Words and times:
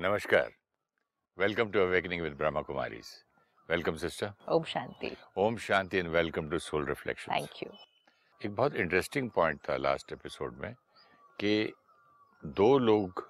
Namaskar. 0.00 0.48
Welcome 1.38 1.70
to 1.72 1.82
Awakening 1.82 2.22
with 2.22 2.38
Brahma 2.38 2.64
Kumaris. 2.64 3.08
Welcome, 3.68 3.98
sister. 3.98 4.32
Om 4.48 4.64
Shanti. 4.64 5.14
Om 5.36 5.58
Shanti 5.58 6.00
and 6.00 6.10
welcome 6.10 6.48
to 6.48 6.58
Soul 6.58 6.86
Reflections. 6.90 7.34
Thank 7.34 7.60
you. 7.62 7.70
एक 8.40 8.54
बहुत 8.54 8.76
interesting 8.76 9.28
point 9.30 9.60
था 9.68 9.76
last 9.76 10.12
episode 10.12 10.56
में 10.60 10.74
कि 11.38 11.52
दो 12.42 12.70
लोग 12.78 13.22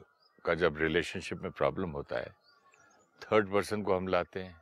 का 0.44 0.54
जब 0.62 0.78
रिलेशनशिप 0.82 1.42
में 1.42 1.50
प्रॉब्लम 1.52 1.90
होता 1.98 2.18
है 2.18 2.32
थर्ड 3.22 3.52
पर्सन 3.52 3.82
को 3.82 3.96
हम 3.96 4.08
लाते 4.08 4.42
हैं 4.42 4.56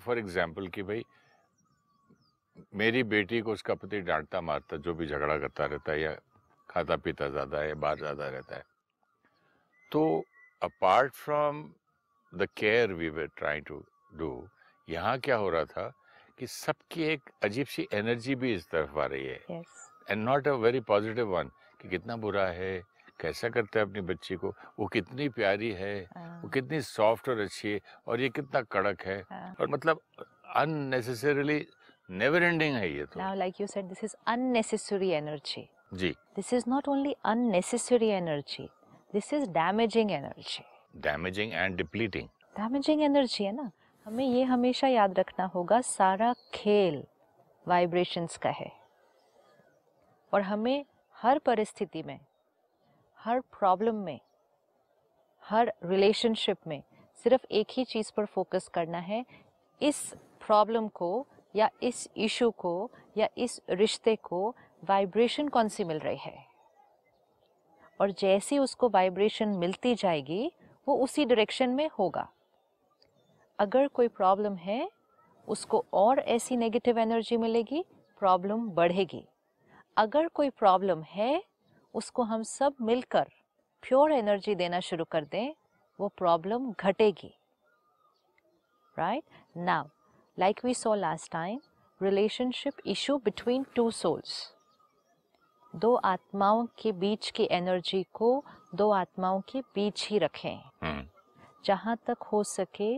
फॉर 0.00 0.18
एग्ज़ाम्पल 0.18 0.68
कि 0.76 0.82
भाई 0.92 1.04
मेरी 2.76 3.02
बेटी 3.16 3.40
को 3.40 3.52
उसका 3.52 3.74
पति 3.82 4.00
डांटता 4.12 4.40
मारता 4.52 4.76
जो 4.86 4.94
भी 4.94 5.06
झगड़ा 5.06 5.38
करता 5.38 5.66
रहता 5.66 5.92
है 5.92 6.00
या 6.00 6.16
खाता 6.70 6.96
पीता 7.08 7.28
ज़्यादा 7.28 7.60
है 7.60 7.74
बाहर 7.74 7.98
ज़्यादा 7.98 8.28
रहता 8.28 8.56
है 8.56 8.64
तो 9.92 10.08
apart 10.62 11.12
from 11.14 11.62
the 12.32 12.48
care 12.56 12.92
we 12.92 13.08
were 13.10 13.26
trying 13.36 13.64
to 13.64 13.82
do 14.14 14.30
यहाँ 14.88 15.18
क्या 15.18 15.36
हो 15.36 15.48
रहा 15.50 15.64
था 15.64 15.92
कि 16.38 16.46
सबकी 16.46 17.02
एक 17.04 17.30
अजीब 17.44 17.66
सी 17.66 17.86
एनर्जी 17.94 18.34
भी 18.34 18.52
इस 18.54 18.68
तरफ़ 18.70 18.98
आ 18.98 19.06
रही 19.06 19.26
है 19.26 19.62
and 20.10 20.24
not 20.24 20.48
a 20.48 20.52
very 20.64 20.80
positive 20.88 21.36
one 21.36 21.50
कि 21.80 21.88
कितना 21.88 22.16
बुरा 22.16 22.46
है 22.58 22.80
कैसा 23.20 23.48
करता 23.48 23.78
है 23.80 23.86
अपनी 23.86 24.00
बच्ची 24.08 24.36
को 24.36 24.54
वो 24.78 24.86
कितनी 24.86 25.28
प्यारी 25.28 25.70
है 25.72 25.94
वो 26.00 26.18
हाँ, 26.18 26.50
कितनी 26.50 26.80
सॉफ्ट 26.82 27.28
और 27.28 27.38
अच्छी 27.40 27.72
है 27.72 27.80
और 28.06 28.20
ये 28.20 28.28
कितना 28.28 28.62
कड़क 28.72 29.02
है 29.06 29.22
हाँ. 29.30 29.54
और 29.60 29.68
मतलब 29.68 30.00
अननेसेसरीली 30.56 31.64
नेवर 32.08 32.42
एंडिंग 32.42 32.74
है 32.76 32.92
ये 32.92 33.04
तो 33.06 33.20
Now, 33.20 33.34
like 33.36 33.60
you 33.60 33.66
said, 33.66 33.90
this 33.90 34.04
is 34.04 34.16
unnecessary 34.26 35.14
energy. 35.14 35.68
Ji 35.94 36.14
this 36.36 36.52
is 36.54 36.64
not 36.68 36.88
only 36.88 37.14
unnecessary 37.26 38.10
energy. 38.12 38.68
This 39.14 39.32
is 39.34 39.44
damaging 39.50 40.10
energy 40.10 40.62
damaging 41.00 41.52
and 41.52 41.76
depleting 41.76 42.28
damaging 42.56 43.02
energy 43.02 43.44
है 43.44 43.52
ना? 43.52 43.70
हमें 44.06 44.24
ये 44.24 44.42
हमेशा 44.42 44.88
याद 44.88 45.18
रखना 45.18 45.44
होगा 45.44 45.80
सारा 45.80 46.34
खेल 46.54 47.02
वाइब्रेशंस 47.68 48.36
का 48.36 48.50
है 48.50 48.70
और 50.32 50.42
हमें 50.42 50.84
हर 51.16 51.38
परिस्थिति 51.38 52.02
में 52.02 52.18
हर 53.18 53.40
प्रॉब्लम 53.40 53.94
में 53.94 54.20
हर 55.42 55.72
रिलेशनशिप 55.84 56.56
में 56.66 56.82
सिर्फ़ 57.24 57.46
एक 57.50 57.66
ही 57.70 57.84
चीज़ 57.84 58.12
पर 58.16 58.24
फोकस 58.24 58.68
करना 58.68 58.98
है। 58.98 59.24
इस 59.82 60.14
प्रॉब्लम 60.46 60.88
को 60.88 61.26
या 61.56 61.70
इस 61.82 62.08
इशू 62.16 62.50
को 62.50 62.90
या 63.16 63.28
इस 63.38 63.60
रिश्ते 63.70 64.16
को 64.16 64.54
वाइब्रेशन 64.84 65.48
कौन 65.48 65.68
सी 65.68 65.84
मिल 65.84 65.98
रही 65.98 66.16
है? 66.16 66.47
और 68.00 68.10
जैसी 68.10 68.58
उसको 68.58 68.88
वाइब्रेशन 68.88 69.48
मिलती 69.48 69.94
जाएगी, 69.94 70.52
वो 70.86 70.96
उसी 70.96 71.24
डायरेक्शन 71.24 71.70
में 71.70 71.88
होगा। 71.98 72.28
अगर 73.58 73.88
कोई 73.88 74.08
प्रॉब्लम 74.08 74.56
है, 74.56 74.90
उसको 75.48 75.84
और 75.92 76.18
ऐसी 76.18 76.56
नेगेटिव 76.56 76.98
एनर्जी 76.98 77.36
मिलेगी 77.36 77.84
प्रॉब्लम 78.18 78.68
बढ़ेगी। 78.70 79.24
अगर 79.96 80.28
कोई 80.28 80.50
प्रॉब्लम 80.50 81.02
है, 81.02 81.42
उसको 81.94 82.22
हम 82.22 82.42
सब 82.42 82.74
मिलकर 82.80 83.26
प्योर 83.82 84.12
एनर्जी 84.12 84.54
देना 84.54 84.80
शुरू 84.80 85.04
कर 85.04 85.24
दें, 85.24 85.54
वो 85.98 86.08
प्रॉब्लम 86.08 86.72
घटेगी। 86.80 87.34
Right 88.96 89.24
now 89.56 89.88
like 90.38 90.64
we 90.64 90.74
saw 90.74 90.94
last 90.94 91.32
time 91.32 91.60
relationship 92.02 92.74
issue 92.86 93.16
between 93.16 93.66
two 93.74 93.90
souls 93.90 94.54
दो 95.74 95.94
आत्माओं 95.94 96.66
के 96.78 96.92
बीच 96.92 97.30
की 97.30 97.48
एनर्जी 97.50 98.02
को 98.14 98.44
दो 98.74 98.90
आत्माओं 98.90 99.40
के 99.40 99.60
बीच 99.74 100.06
ही 100.10 100.18
रखें। 100.18 100.58
हम्म। 100.82 101.06
जहाँ 101.64 101.96
तक 102.06 102.22
हो 102.22 102.42
सके 102.44 102.90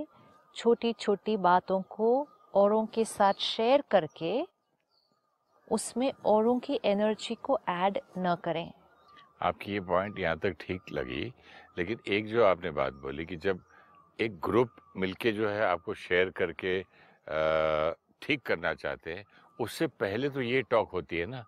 छोटी 0.56 0.92
छोटी 0.92 1.36
बातों 1.36 1.80
को 1.90 2.28
औरों 2.54 2.84
के 2.86 3.04
साथ 3.04 3.40
शेयर 3.40 3.82
करके 3.90 4.46
उसमें 5.68 6.12
औरों 6.26 6.58
की 6.58 6.78
एनर्जी 6.84 7.34
को 7.34 7.58
ऐड 7.68 7.98
न 8.18 8.34
करें। 8.44 8.70
आपकी 9.42 9.72
ये 9.72 9.80
पॉइंट 9.80 10.18
यहाँ 10.18 10.38
तक 10.38 10.56
ठीक 10.60 10.92
लगी 10.92 11.32
लेकिन 11.78 11.98
एक 12.08 12.26
जो 12.26 12.44
आपने 12.44 12.70
बात 12.70 12.92
बोली 12.92 13.26
कि 13.26 13.36
जब 13.36 13.60
एक 14.18 14.40
ग्रुप 14.44 14.70
मिलके 14.96 15.32
जो 15.32 15.48
है 15.48 15.62
आपको 15.64 15.94
शेयर 15.94 16.30
करके 16.36 16.80
ठीक 18.22 18.42
करना 18.46 18.74
चाहते 18.74 19.14
हैं 19.14 19.24
उससे 19.60 19.86
पहले 20.00 20.28
तो 20.30 20.40
ये 20.40 20.62
टॉक 20.70 20.90
होती 20.92 21.18
है 21.18 21.26
ना 21.26 21.44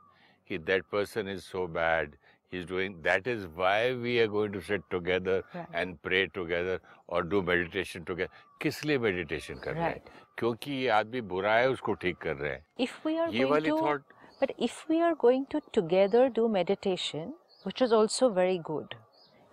कि 0.53 0.59
that 0.59 0.85
person 0.93 1.29
is 1.29 1.41
so 1.41 1.67
bad 1.67 2.15
he 2.53 2.59
is 2.61 2.67
doing 2.69 2.95
that 2.95 3.29
is 3.29 3.47
why 3.47 3.93
we 3.93 4.19
are 4.21 4.27
going 4.27 4.55
to 4.55 4.61
sit 4.61 4.83
together 4.91 5.43
Right. 5.57 5.75
And 5.75 5.97
pray 5.99 6.27
together 6.27 6.81
और 7.09 7.27
डू 7.27 7.43
मेडिटेशन 7.43 8.05
टुगेदर 8.05 8.59
किस 8.63 8.85
लिए 8.85 8.99
मेडिटेशन 8.99 9.55
कर 9.55 9.75
रहे 9.75 9.85
हैं? 9.85 10.03
क्योंकि 10.39 10.73
ये 10.73 10.89
आदमी 10.89 11.21
बुरा 11.21 11.55
है 11.55 11.71
उसको 11.71 11.95
ठीक 11.95 12.17
कर 12.17 12.37
रहे 12.37 12.53
हैं। 12.53 12.67
If 12.81 12.97
we 13.07 13.15
are 13.21 13.35
ये 13.35 13.45
वाली 13.45 13.71
thought 13.71 14.03
but 14.43 14.53
if 14.67 14.77
we 14.91 14.99
are 15.07 15.15
going 15.25 15.43
to 15.55 15.61
together 15.79 16.23
do 16.39 16.45
meditation 16.59 17.33
which 17.67 17.83
is 17.87 17.93
also 18.01 18.29
very 18.39 18.59
good 18.71 18.95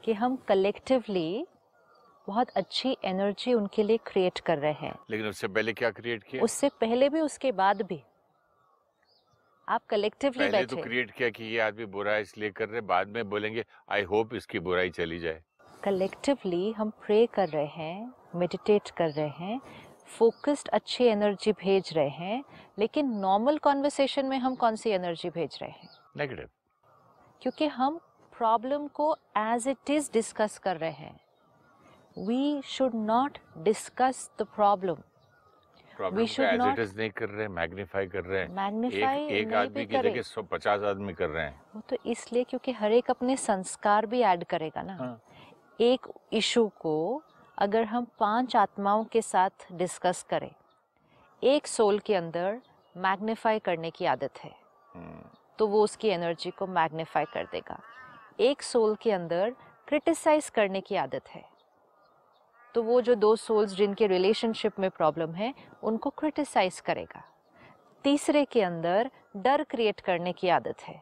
कि 0.04 0.14
हम 0.14 0.38
collectively 0.52 1.46
बहुत 2.28 2.50
अच्छी 2.50 2.98
एनर्जी 3.04 3.54
उनके 3.54 3.84
लिए 3.84 3.98
क्रिएट 3.98 4.40
कर 4.40 4.58
रहे 4.58 4.72
हैं। 4.72 4.96
लेकिन 5.10 5.28
उससे 5.28 5.48
पहले 5.48 5.74
क्या 5.74 5.92
क्रिएट 5.92 6.24
किया? 6.24 6.44
उससे 6.44 6.70
पहले 6.70 7.10
भी 7.10 7.22
उसके 7.22 7.52
बाद 7.52 7.82
भी। 7.82 8.04
आप 9.70 9.82
कलेक्टिवली 9.90 10.40
पहले 10.40 10.66
तो 10.66 10.78
क्रिएट 10.78 11.12
किया 11.12 11.30
कि 11.30 11.44
ये 11.44 11.60
आदमी 11.60 11.86
बुरा 11.86 12.12
है 12.12 12.22
इसलिए 12.22 12.50
कर 12.50 12.70
रहे 12.70 12.82
बाद 12.82 13.08
में 13.08 13.30
बोलेंगे 13.30 13.66
आई 13.92 14.04
होप 14.04 14.34
इसकी 14.36 14.60
बुराई 14.60 14.90
चली 14.90 15.20
जाए। 15.20 15.42
कलेक्टिवली 15.84 16.72
हम 16.72 16.90
प्रे 17.06 17.26
कर 17.34 17.50
रहे 17.50 17.66
हैं 17.66 18.14
मेडिटेट 18.36 18.90
कर 18.98 19.10
रहे 19.10 19.46
हैं 19.46 19.60
फोकस्ड 20.18 20.70
अच्छी 20.74 21.04
एनर्जी 21.06 21.52
भेज 21.52 21.94
रहे 21.94 22.10
हैं 22.10 22.44
लेकिन 22.80 23.12
नॉर्मल 23.20 23.58
कॉन्वर्सेशन 23.58 24.26
में 24.26 24.38
हम 24.38 24.56
कौन 24.56 24.76
सी 24.76 24.90
एनर्जी 24.90 25.30
भेज 25.30 25.58
रहे 25.62 25.70
हैं? 25.70 25.90
नेगेटिव 26.18 26.50
क्योंकि 27.42 27.68
हम 27.68 28.00
प्रॉब्लम 28.34 28.88
को 28.88 29.16
एज 29.38 29.68
इट 29.68 29.90
इज़ 29.90 30.10
डिस्कस 30.14 30.58
कर 30.58 30.78
रहे 30.78 30.92
हैं। 30.92 31.20
We 32.28 32.62
should 32.68 32.96
not 32.96 33.38
discuss 33.58 34.30
the 34.40 34.48
problem 34.56 34.98
problem 36.00 36.26
को 36.26 36.44
एज 36.44 36.62
इट 36.68 36.80
इज़ 36.80 36.98
नहीं 36.98 37.10
कर 37.12 37.30
रहे 37.30 37.48
मैग्नीफाई 37.50 38.08
कर 38.08 38.24
रहे 38.24 38.42
हैं। 38.42 38.50
मैग्नीफाई 38.56 39.24
एक 39.24 39.32
एक 39.32 39.54
आदमी 39.56 39.86
की 39.86 39.98
जगह 40.00 40.22
सौ 40.24 40.42
पचास 40.52 40.84
आदमी 40.86 41.14
कर 41.14 41.30
रहे 41.30 41.46
हैं। 41.46 41.62
वो 41.76 41.82
तो 41.90 41.98
इसलिए 42.06 42.44
क्योंकि 42.44 42.72
हर 42.72 42.92
एक 42.92 43.10
अपने 43.10 43.38
संस्कार 43.38 44.06
भी 44.06 44.22
ऐड 44.22 44.44
करेगा 44.46 44.82
ना। 44.82 44.96
हाँ। 44.96 45.20
एक 45.82 46.08
इशू 46.34 46.68
को 46.80 47.22
अगर 47.58 47.84
हम 47.86 48.08
पाँच 48.20 48.56
आत्माओं 48.56 49.04
के 49.04 49.22
साथ 49.22 49.68
डिस्कस 49.74 50.26
करें 50.30 50.52
एक 51.42 51.68
सोल 51.68 52.00
के 52.00 52.16
अंदर 52.16 52.60
मैग्नीफाई 52.96 53.60
करने 53.60 53.90
की 53.92 54.06
आदत 54.06 54.44
है 54.44 54.52
हम्म, 54.96 55.22
तो 55.58 55.68
वो 55.68 55.84
उसकी 55.84 56.08
एनर्जी 56.10 56.50
को 56.52 56.68
मैग्नीफाई 56.68 57.26
कर 57.34 57.46
देगा। 57.52 57.80
एक 58.40 58.62
सोल 58.62 58.96
के 59.02 59.12
अंदर 59.12 59.56
क्रिटिसाइज 59.88 60.50
करने 60.50 60.82
की 60.82 60.96
आदत 60.96 61.30
है। 61.30 61.44
तो 62.74 62.84
वो 62.84 63.02
जो 63.02 63.16
दो 63.16 63.36
सोल्स 63.36 63.72
जिनके 63.72 64.08
रिलेशनशिप 64.08 64.80
में 64.80 64.90
प्रॉब्लम 64.90 65.32
है, 65.32 65.54
उनको 65.84 66.10
क्रिटिसाइज 66.10 66.80
करेगा। 66.80 67.24
तीसरे 68.04 68.46
के 68.46 68.62
अंदर 68.62 69.12
डर 69.38 69.64
क्रिएट 69.64 70.00
करने 70.00 70.34
की 70.34 70.50
आदत 70.50 70.82
है। 70.82 71.02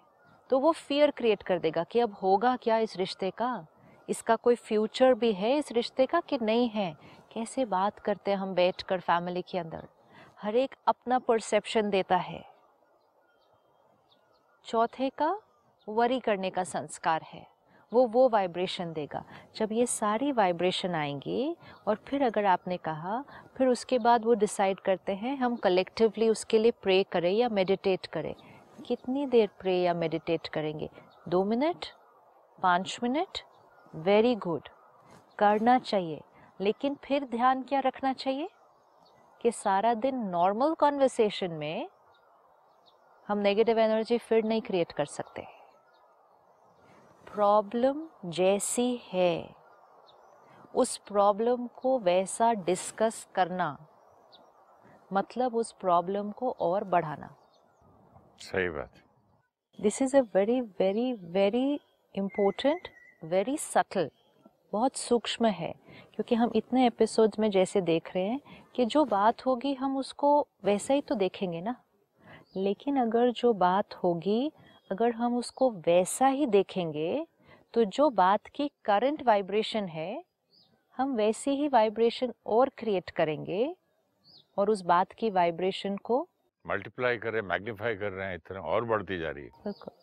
तो 0.49 0.59
वो 0.59 0.71
फियर 0.71 1.11
क्रिएट 1.11 1.43
कर 1.43 1.59
देगा 1.59 1.83
कि 1.83 1.99
अब 1.99 2.13
होगा 2.13 2.55
क्या 2.55 2.77
इस 2.77 2.97
रिश्ते 2.97 3.31
का? 3.31 3.67
इसका 4.09 4.35
कोई 4.35 4.55
फ्यूचर 4.55 5.13
भी 5.13 5.33
है 5.33 5.57
इस 5.57 5.71
रिश्ते 5.71 6.05
का 6.05 6.19
कि 6.19 6.37
नहीं 6.41 6.69
है? 6.69 6.97
कैसे 7.31 7.65
बात 7.65 7.99
करते 7.99 8.31
हैं 8.31 8.37
हम 8.37 8.53
बैठ 8.53 8.81
कर 8.81 8.99
फैमिली 8.99 9.41
के 9.41 9.57
अंदर? 9.57 9.87
हर 10.41 10.55
एक 10.55 10.75
अपना 10.87 11.19
परसेप्शन 11.19 11.89
देता 11.89 12.17
है। 12.17 12.45
चौथे 14.65 15.09
का 15.09 15.39
वरी 15.89 16.19
करने 16.19 16.49
का 16.49 16.63
संस्कार 16.63 17.21
है। 17.21 17.56
वो 17.93 18.07
वो 18.07 18.29
वाइब्रेशन 18.29 18.93
देगा। 18.93 19.23
जब 19.55 19.71
ये 19.71 19.85
सारी 19.85 20.31
वाइब्रेशन 20.31 20.95
आएँगी 20.95 21.57
और 21.87 21.95
फिर 21.95 22.23
अगर 22.23 22.45
आपने 22.45 22.77
कहा, 22.77 23.23
फिर 23.57 23.67
उसके 23.67 23.99
बाद 23.99 24.25
वो 24.25 24.33
डिसाइड 24.33 24.79
करते 24.79 25.15
हैं, 25.15 25.37
हम 25.37 25.55
कलेक्टिवली 25.55 26.29
उसके 26.29 26.59
लिए 26.59 26.71
प्रे 26.71 27.03
करें 27.03 27.31
या 27.31 27.49
मेडिटेट 27.49 28.05
करें। 28.05 28.35
कितनी 28.85 29.25
देर 29.25 29.49
प्रे 29.59 29.81
या 29.81 29.93
मेडिटेट 29.93 30.47
करेंगे? 30.47 30.89
दो 31.27 31.43
मिनट 31.43 31.85
पाँच 32.61 32.99
मिनट 33.03 33.39
वेरी 33.95 34.35
गुड 34.35 34.69
करना 35.39 35.79
चाहिए। 35.79 36.21
लेकिन 36.61 36.97
फिर 37.03 37.23
ध्यान 37.23 37.63
क्या 37.63 37.79
रखना 37.79 38.13
चाहिए? 38.13 38.49
कि 39.41 39.51
सारा 39.51 39.93
दिन 39.93 40.15
नॉर्मल 40.15 40.73
कॉन्वर्सेशन 40.73 41.51
में 41.51 41.89
हम 43.27 43.37
नेगेटिव 43.37 43.79
एनर्जी 43.79 44.17
फिर 44.17 44.43
नहीं 44.43 44.61
क्रिएट 44.61 44.91
कर 44.91 45.05
सकते। 45.05 45.56
प्रॉब्लम 47.37 48.01
जैसी 48.25 49.01
है। 49.13 49.55
उस 50.75 50.97
प्रॉब्लम 50.97 51.67
को 51.67 51.99
वैसा 51.99 52.53
डिस्कस 52.53 53.27
करना 53.35 53.87
मतलब 55.13 55.55
उस 55.55 55.71
प्रॉब्लम 55.71 56.31
को 56.31 56.51
और 56.51 56.83
बढ़ाना। 56.83 57.35
सही 58.39 58.69
बात। 58.69 58.91
This 59.81 60.01
is 60.01 60.17
a 60.17 60.21
very 60.35 60.61
very 60.61 61.13
very 61.13 61.79
important 62.15 62.87
very 63.23 63.57
subtle 63.57 64.09
बहुत 64.71 64.95
सूक्ष्म 64.95 65.45
है 65.45 65.73
क्योंकि 66.15 66.35
हम 66.35 66.51
इतने 66.55 66.85
एपिसोड्स 66.87 67.39
में 67.39 67.51
जैसे 67.51 67.81
देख 67.81 68.15
रहे 68.15 68.25
हैं 68.25 68.39
कि 68.75 68.85
जो 68.85 69.05
बात 69.05 69.45
होगी 69.45 69.73
हम 69.73 69.97
उसको 69.97 70.47
वैसा 70.63 70.93
ही 70.93 71.01
तो 71.01 71.15
देखेंगे 71.15 71.61
ना। 71.61 71.75
लेकिन 72.55 72.97
अगर 72.97 73.31
जो 73.31 73.53
बात 73.53 73.93
होगी 73.93 74.51
अगर 74.91 75.11
हम 75.11 75.37
उसको 75.37 75.69
वैसा 75.71 76.27
ही 76.27 76.45
देखेंगे 76.45 77.25
तो 77.73 77.83
जो 77.85 78.09
बात 78.09 78.47
की 78.47 78.69
करंट 78.85 79.23
वाइब्रेशन 79.23 79.85
है 79.85 80.23
हम 80.97 81.15
वैसी 81.15 81.51
ही 81.51 81.67
वाइब्रेशन 81.67 82.33
और 82.45 82.69
क्रिएट 82.69 83.09
करेंगे 83.09 83.75
और 84.57 84.69
उस 84.69 84.81
बात 84.81 85.11
की 85.11 85.29
वाइब्रेशन 85.29 85.97
को 85.97 86.27
मल्टीप्लाई 86.65 87.17
कर 87.17 87.31
रहे 87.31 87.41
हैं 87.41 87.47
मैग्नीफाई 87.47 87.95
कर 87.95 88.11
रहे 88.11 88.27
हैं 88.27 88.35
इतना 88.35 88.59
और 88.59 88.85
बढ़ती 88.85 89.17
जा 89.19 89.31
रही 89.31 89.43
है। 89.43 89.49
बिल्कुल। 89.49 89.93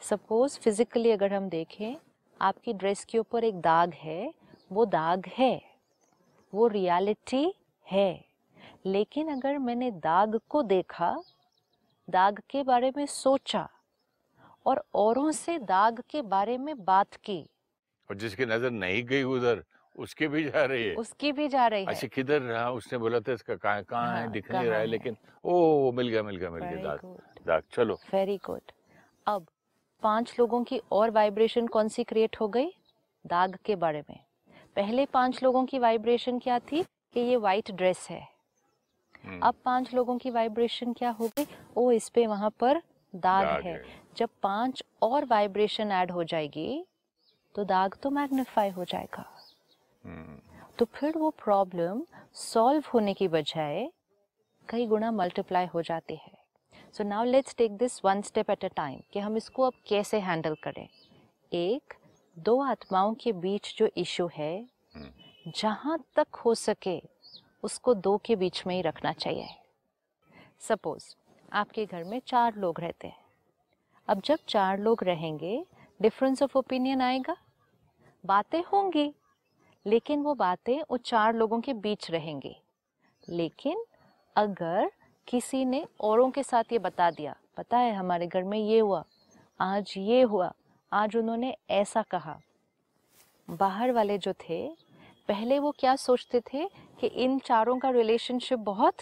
सपोज़ 0.00 0.58
फिजिकली 0.60 1.10
अगर 1.10 1.32
हम 1.34 1.48
देखें 1.48 1.96
आपकी 2.40 2.72
ड्रेस 2.72 3.04
के 3.04 3.18
ऊपर 3.18 3.44
एक 3.44 3.60
दाग 3.60 3.94
है 3.94 4.34
वो 4.72 4.84
दाग 4.84 5.26
है 5.28 5.60
वो 6.52 6.66
रियलिटी 6.66 7.54
है। 7.86 8.24
लेकिन 8.86 9.28
अगर 9.28 9.58
मैंने 9.58 9.90
दाग 9.90 10.40
को 10.48 10.62
देखा 10.62 11.16
दाग 12.08 12.42
के 12.50 12.62
बारे 12.62 12.92
में 12.96 13.04
सोचा 13.06 13.68
और 14.68 14.84
औरों 14.94 15.30
से 15.32 15.58
दाग 15.58 16.02
के 16.10 16.22
बारे 16.22 16.58
में 16.58 16.84
बात 16.84 17.14
की। 17.14 17.50
और 18.10 18.16
जिसकी 18.16 18.46
नज़र 18.46 18.70
नहीं 18.70 19.04
गई 19.04 19.22
उधर 19.22 19.64
उसके 19.96 20.28
भी 20.28 20.44
जा 20.44 20.64
रही 20.64 20.84
है। 20.84 20.94
उसकी 20.94 21.32
भी 21.32 21.48
जा 21.48 21.66
रही 21.66 21.80
है। 21.80 21.86
अच्छा 21.86 22.06
किधर 22.06 22.42
रहा? 22.42 22.70
उसने 22.70 22.98
बोला 22.98 23.20
था 23.20 23.32
इसका 23.32 23.54
कहाँ 23.54 23.82
कहाँ 23.82 24.16
है? 24.16 24.22
हाँ, 24.22 24.30
दिख 24.30 24.50
नहीं 24.52 24.66
रहा 24.66 24.78
है? 24.78 24.86
लेकिन 24.86 25.16
ओ 25.44 25.92
मिल 25.92 26.08
गया 26.08 26.22
मिल 26.22 26.36
गया 26.36 26.50
मिल 26.50 26.64
गया 26.64 26.82
दाग 26.82 27.00
दाग 27.46 27.62
चलो। 27.72 27.94
वेरी 27.94 28.36
गुड 28.36 28.72
अब 29.26 29.46
पाँच 30.02 30.36
लोगों 30.38 30.64
की 30.64 30.80
और 30.92 31.10
वाइब्रेशन 31.10 31.66
कौन 31.66 31.88
सी 31.88 32.04
क्रिएट 32.04 32.36
हो 32.40 32.48
गई? 32.48 32.72
दाग 33.26 33.58
के 33.64 33.76
बारे 33.76 34.02
में। 34.10 34.20
पहले 34.76 35.06
पाँच 35.06 35.42
लोगों 35.42 35.64
की 35.66 35.78
वाइब्रेशन 35.78 36.38
क्या 36.38 36.58
थी? 36.58 36.82
कि 36.82 37.20
ये 37.20 37.36
वाइट 37.36 37.70
ड्रेस 37.70 38.06
है। 38.10 38.28
हम्म, 39.24 39.40
अब 39.42 39.54
पाँच 39.64 39.94
लोगों 39.94 40.18
की 40.18 40.30
वाइब्रेशन 40.30 40.92
क्या 40.92 41.10
हो 41.10 41.28
गई? 41.28 41.46
ओ 41.76 41.92
इस 41.92 42.08
पे 42.08 42.26
वहाँ 42.26 42.50
पर 42.50 42.82
दाग, 43.14 43.46
दाग 43.46 43.62
है। 43.62 43.72
है। 43.72 43.82
जब 44.18 44.28
पाँच 44.42 44.82
और 45.02 45.24
वाइब्रेशन 45.24 45.90
ऐड 45.92 46.10
हो 46.10 46.24
जाएगी 46.24 46.84
तो 47.54 47.64
दाग 47.64 47.94
तो 48.02 48.10
मैग्नीफाई 48.10 48.70
हो 48.70 48.84
जाएगा। 48.84 49.24
हम्म, 50.04 50.38
तो 50.78 50.84
फिर 50.84 51.18
वो 51.18 51.30
प्रॉब्लम 51.44 52.02
सॉल्व 52.34 52.84
होने 52.94 53.14
की 53.14 53.28
बजाय 53.28 53.88
कई 54.68 54.86
गुना 54.86 55.10
मल्टीप्लाई 55.10 55.66
हो 55.66 55.82
जाती 55.82 56.16
है। 56.16 56.32
So 56.94 57.04
now 57.04 57.24
let's 57.24 57.54
take 57.56 57.76
this 57.76 58.04
one 58.04 58.22
step 58.22 58.50
at 58.50 58.64
a 58.64 58.68
time 58.68 59.00
कि 59.12 59.20
हम 59.20 59.36
इसको 59.36 59.62
अब 59.62 59.72
कैसे 59.88 60.20
हैंडल 60.20 60.54
करें। 60.62 60.86
एक 61.52 61.94
दो 62.36 62.60
आत्माओं 62.62 63.14
के 63.14 63.32
बीच 63.34 63.74
जो 63.78 63.88
इशू 63.96 64.28
है 64.34 64.54
हम्म। 64.94 65.52
जहाँ 65.56 65.98
तक 66.16 66.36
हो 66.36 66.54
सके 66.54 67.00
उसको 67.62 67.94
दो 67.94 68.16
के 68.24 68.36
बीच 68.36 68.62
में 68.66 68.74
ही 68.74 68.82
रखना 68.82 69.12
चाहिए। 69.12 69.48
सपोज़ 70.60 71.14
आपके 71.52 71.86
घर 71.86 72.04
में 72.04 72.20
चार 72.26 72.56
लोग 72.56 72.80
रहते 72.80 73.08
हैं। 73.08 73.26
अब 74.08 74.20
जब 74.24 74.38
चार 74.48 74.78
लोग 74.78 75.04
रहेंगे 75.04 75.66
डिफरेंस 76.02 76.42
ऑफ़ 76.42 76.58
ओपिनियन 76.58 77.00
आएगा। 77.00 77.36
बातें 78.26 78.62
होंगी, 78.62 79.12
लेकिन 79.86 80.22
वो 80.22 80.34
बातें 80.34 80.82
वो 80.90 80.96
चार 80.96 81.34
लोगों 81.34 81.60
के 81.60 81.72
बीच 81.72 82.10
रहेंगी। 82.10 82.56
लेकिन 83.28 83.84
अगर 84.36 84.90
किसी 85.28 85.64
ने 85.64 85.84
औरों 86.00 86.30
के 86.30 86.42
साथ 86.42 86.72
ये 86.72 86.78
बता 86.78 87.10
दिया, 87.10 87.36
पता 87.56 87.78
है, 87.78 87.92
हमारे 87.92 88.26
घर 88.26 88.42
में 88.42 88.58
ये 88.58 88.78
हुआ, 88.78 89.04
आज 89.60 89.94
ये 89.96 90.22
हुआ, 90.22 90.52
आज 90.92 91.16
उन्होंने 91.16 91.56
ऐसा 91.70 92.02
कहा। 92.02 92.38
बाहर 93.50 93.92
वाले 93.92 94.18
जो 94.18 94.32
थे, 94.32 94.68
पहले 95.28 95.58
वो 95.58 95.70
क्या 95.78 95.96
सोचते 95.96 96.40
थे 96.40 96.68
कि 97.00 97.06
इन 97.06 97.38
चारों 97.38 97.78
का 97.78 97.90
रिलेशनशिप 97.90 98.58
बहुत 98.58 98.94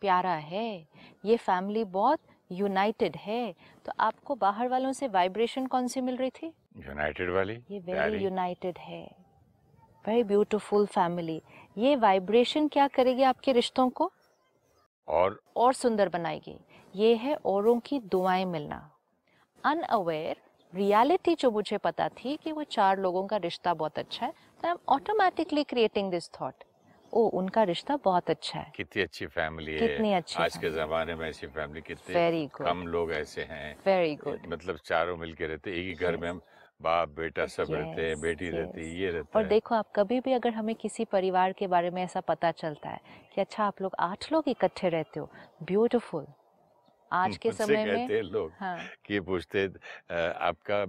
प्यारा 0.00 0.34
है, 0.34 0.88
ये 1.24 1.36
फैमिली 1.36 1.84
बहुत 1.84 2.20
यूनाइटेड 2.50 3.16
है 3.16 3.54
तो 3.86 3.92
आपको 4.00 4.34
बाहर 4.34 4.68
वालों 4.68 4.92
से 4.92 5.08
वाइब्रेशन 5.08 5.66
कौन 5.66 5.86
सी 5.88 6.00
मिल 6.00 6.16
रही 6.16 6.30
थी? 6.30 6.52
यूनाइटेड 6.78 7.30
वाली? 7.30 7.54
ये 7.70 7.78
वेरी 7.80 8.24
यूनाइटेड 8.24 8.78
है। 8.78 9.04
वेरी 10.04 10.24
ब्यूटीफुल 10.24 10.86
फैमिली 10.86 11.40
ये 11.78 11.96
वाइब्रेशन 11.96 12.68
क्या 12.68 12.88
करेगी 12.88 13.22
आपके 13.22 13.52
रिश्तों 13.52 13.88
को? 13.90 14.10
और? 15.08 15.40
और 15.56 15.72
सुंदर 15.74 16.08
बनाएगी। 16.08 16.58
ये 16.94 17.14
है 17.14 17.34
औरों 17.34 17.78
की 17.80 18.00
दुआएँ 18.00 18.44
मिलना। 18.44 18.90
अनअवेयर 19.64 20.36
रियलिटी 20.72 21.34
जो 21.34 21.50
मुझे 21.50 21.76
पता 21.78 22.08
थी 22.08 22.36
कि 22.36 22.52
वो 22.52 22.62
चार 22.62 22.98
लोगों 22.98 23.26
का 23.26 23.36
रिश्ता 23.36 23.74
बहुत 23.74 23.98
अच्छा 23.98 24.26
है 24.26 24.32
तो 24.32 24.68
I 24.68 24.72
am 24.72 24.78
automatically 24.88 25.64
creating 25.64 26.10
this 26.10 26.30
thought 26.30 26.64
oh 27.16 27.28
उनका 27.32 27.62
रिश्ता 27.62 27.96
बहुत 28.04 28.30
अच्छा 28.30 28.58
है। 28.58 28.72
कितनी 28.76 29.02
अच्छी 29.02 29.26
फैमिली 29.26 29.72
है। 29.72 29.78
कितनी 29.78 30.12
अच्छी 30.12 30.42
आज 30.42 30.56
के 30.56 30.70
जमाने 30.70 31.14
में 31.14 31.28
ऐसी 31.28 31.46
फैमिली 31.46 31.80
कितनी 31.80 32.14
वेरी 32.14 32.46
गुड 32.46 32.66
कम 32.66 32.86
लोग 32.86 33.12
ऐसे 33.12 33.42
हैं। 33.42 33.76
वेरी 33.86 34.14
गुड 34.14 34.46
मतलब 34.48 34.78
चारों 34.84 35.16
मिलके 35.16 35.46
रहते 35.46 35.70
एक 35.70 35.86
ही 35.86 35.94
घर 35.94 36.16
में 36.16 36.28
हम 36.28 36.40
बाप 36.82 37.08
बेटा 37.08 37.46
सब 37.46 37.64
yes, 37.64 37.72
रहते 37.72 38.08
हैं 38.08 38.20
बेटी 38.20 38.46
yes. 38.46 38.54
रहती 38.54 38.80
है 38.80 39.00
ये 39.00 39.10
रहता 39.10 39.38
और 39.38 39.44
है। 39.44 39.48
देखो 39.48 39.74
आप 39.74 39.86
कभी 39.96 40.20
भी 40.20 40.32
अगर 40.32 40.50
हमें 40.50 40.74
किसी 40.74 41.04
परिवार 41.04 41.52
के 41.52 41.66
बारे 41.66 41.90
में 41.90 42.02
ऐसा 42.02 42.20
पता 42.20 42.50
चलता 42.50 42.88
है 42.88 43.00
कि 43.34 43.40
अच्छा 43.40 43.64
आप 43.64 43.82
लोग 43.82 43.94
आठ 43.98 44.32
लोग 44.32 44.48
इकट्ठे 44.48 44.88
रहते 44.88 45.20
हो। 45.20 45.30
ब्यूटीफुल 45.62 46.26
आज 47.12 47.36
के 47.42 47.52
समय 47.52 47.84
कहते 47.84 48.14
हैं 48.14 48.22
लोग 48.22 48.52
हाँ। 48.60 48.78
कि 49.04 49.20
पूछते 49.20 49.64
आपका 50.14 50.84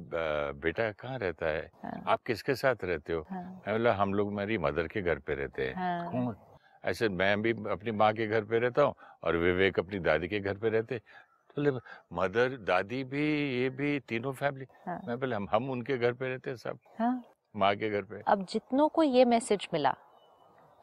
बेटा 0.62 0.92
कहाँ 0.92 1.18
रहता 1.20 1.46
है? 1.48 1.70
हाँ। 1.84 2.02
आप 2.08 2.22
किसके 2.28 2.56
साथ 2.56 2.84
रहते 2.84 3.14
हो? 3.14 3.26
हाँ। 3.30 3.44
मैं 3.68 3.78
बोला 3.78 3.94
हम 3.94 4.14
लोग 4.14 4.34
मेरी 4.34 4.58
मदर 4.58 4.88
के 4.88 5.02
घर 5.02 5.20
पे 5.20 5.36
रहते 5.36 5.68
हैं। 5.68 5.76
हाँ। 5.76 6.12
कौन? 6.12 6.36
ऐसे 6.84 7.10
मैं 7.10 7.42
भी 7.42 7.52
अपनी 7.72 7.92
माँ 7.92 8.12
के 8.14 8.28
घर 8.28 8.44
पे 8.46 8.60
रहता 8.60 8.82
हूँ 8.82 8.94
और 9.24 9.38
विवेक 9.38 9.80
अपनी 9.80 10.00
दादी 10.00 10.28
के 10.28 10.40
घर 10.40 10.58
पे 10.58 10.70
रहते 10.70 10.98
तो 10.98 11.62
बोले 11.62 11.80
मदर 12.16 12.58
दादी 12.68 13.04
भी 13.04 13.26
ये 13.62 13.70
भी 13.70 14.00
तीनों 14.10 14.34
फैमिली? 14.34 14.66
हाँ। 14.86 15.00
मैं 15.08 15.20
बोले 15.20 15.36
हम 15.36 15.48
हम 15.52 15.70
उनके 15.72 15.98
घर 15.98 16.14
पे 16.14 16.30
रहते 16.30 16.50
हैं 16.50 16.58
सब 16.58 16.80
हाँ। 17.00 17.24
माँ 17.56 17.76
के 17.76 17.90
घर 17.90 18.02
पे। 18.02 18.22
अब 18.28 18.46
जितनों 18.50 18.88
को 18.90 19.04
ये 19.04 19.26
मैसेज 19.26 19.68
मिला 19.74 19.96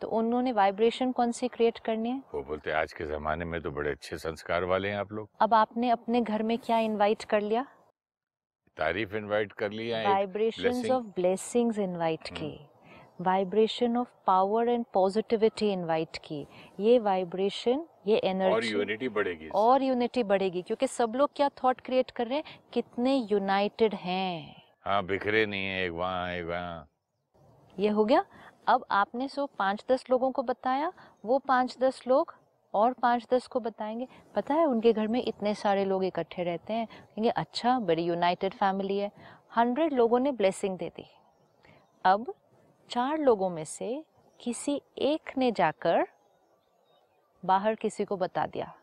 तो 0.00 0.08
उन्होंने 0.08 0.52
वाइब्रेशन 0.52 1.12
कौन 1.12 1.32
सी 1.32 1.48
क्रिएट 1.48 1.78
करनी 1.78 2.10
है? 2.10 2.22
वो 2.34 2.42
बोलते 2.42 2.70
आज 2.70 2.92
के 2.92 3.04
जमाने 3.04 3.44
में 3.44 3.60
तो 3.60 3.70
बड़े 3.70 3.90
अच्छे 3.90 4.18
संस्कार 4.18 4.64
वाले 4.64 4.88
हैं 4.88 4.96
आप 4.96 5.12
लोग। 5.12 5.28
अब 5.40 5.54
आपने 5.54 5.90
अपने 5.90 6.20
घर 6.20 6.42
में 6.42 6.58
क्या 6.58 6.78
इनवाइट 6.78 7.24
कर 7.24 7.40
लिया? 7.40 7.66
तारीफ़ 8.76 9.16
इनवाइट 9.16 9.52
कर 9.52 9.70
लिया 9.70 9.98
blessing. 10.60 10.90
Of 10.90 11.04
blessings 11.04 11.78
invite. 11.78 12.28
की। 12.28 12.68
Vibration 13.20 13.96
of 13.96 14.08
power 14.26 14.68
and 14.68 14.84
positivity 14.94 15.72
invite 15.72 16.16
की। 16.24 16.46
ये 16.80 16.98
वाइब्रेशन 16.98 17.86
ये 18.06 18.16
एनर्जी 18.16 18.54
और 18.54 18.64
यूनिटी 18.64 19.08
बढ़ेगी 19.08 19.48
और 19.48 19.82
यूनिटी 19.82 20.22
बढ़ेगी 20.22 20.62
क्योंकि 20.62 20.86
सब 20.86 21.12
लोग 21.16 21.30
क्या 21.36 21.48
थॉट 21.48 21.80
क्रिएट 21.80 22.10
कर 22.10 22.26
रहे 22.26 22.38
हैं? 22.38 22.44
कितने 22.72 23.28
यूनाइटेड 23.30 23.94
हैं। 23.94 24.62
हाँ 24.84 25.06
बिखरे 25.06 25.46
नहीं 25.46 25.66
है 25.66 25.84
एक 25.84 25.92
वहाँ 25.92 26.32
एक 26.32 26.46
वहाँ। 26.46 26.88
ये 27.78 27.88
हो 27.88 28.04
गया? 28.04 28.24
अब 28.66 28.84
आपने 28.90 29.28
सो 29.28 29.46
पाँच 29.46 29.84
दस 29.90 30.04
लोगों 30.10 30.30
को 30.30 30.42
बताया, 30.42 30.92
वो 31.24 31.38
पाँच 31.38 31.78
दस 31.78 32.02
लोग 32.06 32.34
और 32.74 32.92
पाँच 32.92 33.26
दस 33.30 33.46
को 33.46 33.60
बताएँगे। 33.60 34.08
पता 34.34 34.54
है 34.54 34.64
उनके 34.64 34.92
घर 34.92 35.06
में 35.08 35.22
इतने 35.26 35.54
सारे 35.54 35.84
लोग 35.84 36.04
इकट्ठे 36.04 36.42
रहते 36.42 36.72
हैं, 36.72 36.86
कहेंगे 36.86 37.30
अच्छा 37.30 37.78
बड़ी 37.78 38.02
यूनाइटेड 38.02 38.54
फैमिली 38.54 38.98
है। 38.98 39.10
हंड्रेड 39.56 39.92
लोगों 39.92 40.18
ने 40.18 40.32
ब्लेसिंग 40.32 40.78
दे 40.78 40.88
दी। 40.88 41.06
अब 42.04 42.34
चार 42.90 43.18
लोगों 43.18 43.50
में 43.50 43.64
से 43.64 44.04
किसी 44.40 44.82
एक 44.98 45.38
ने 45.38 45.52
जाकर 45.52 46.08
बाहर 47.44 47.74
किसी 47.74 48.04
को 48.04 48.16
बता 48.16 48.46
दिया 48.46 48.74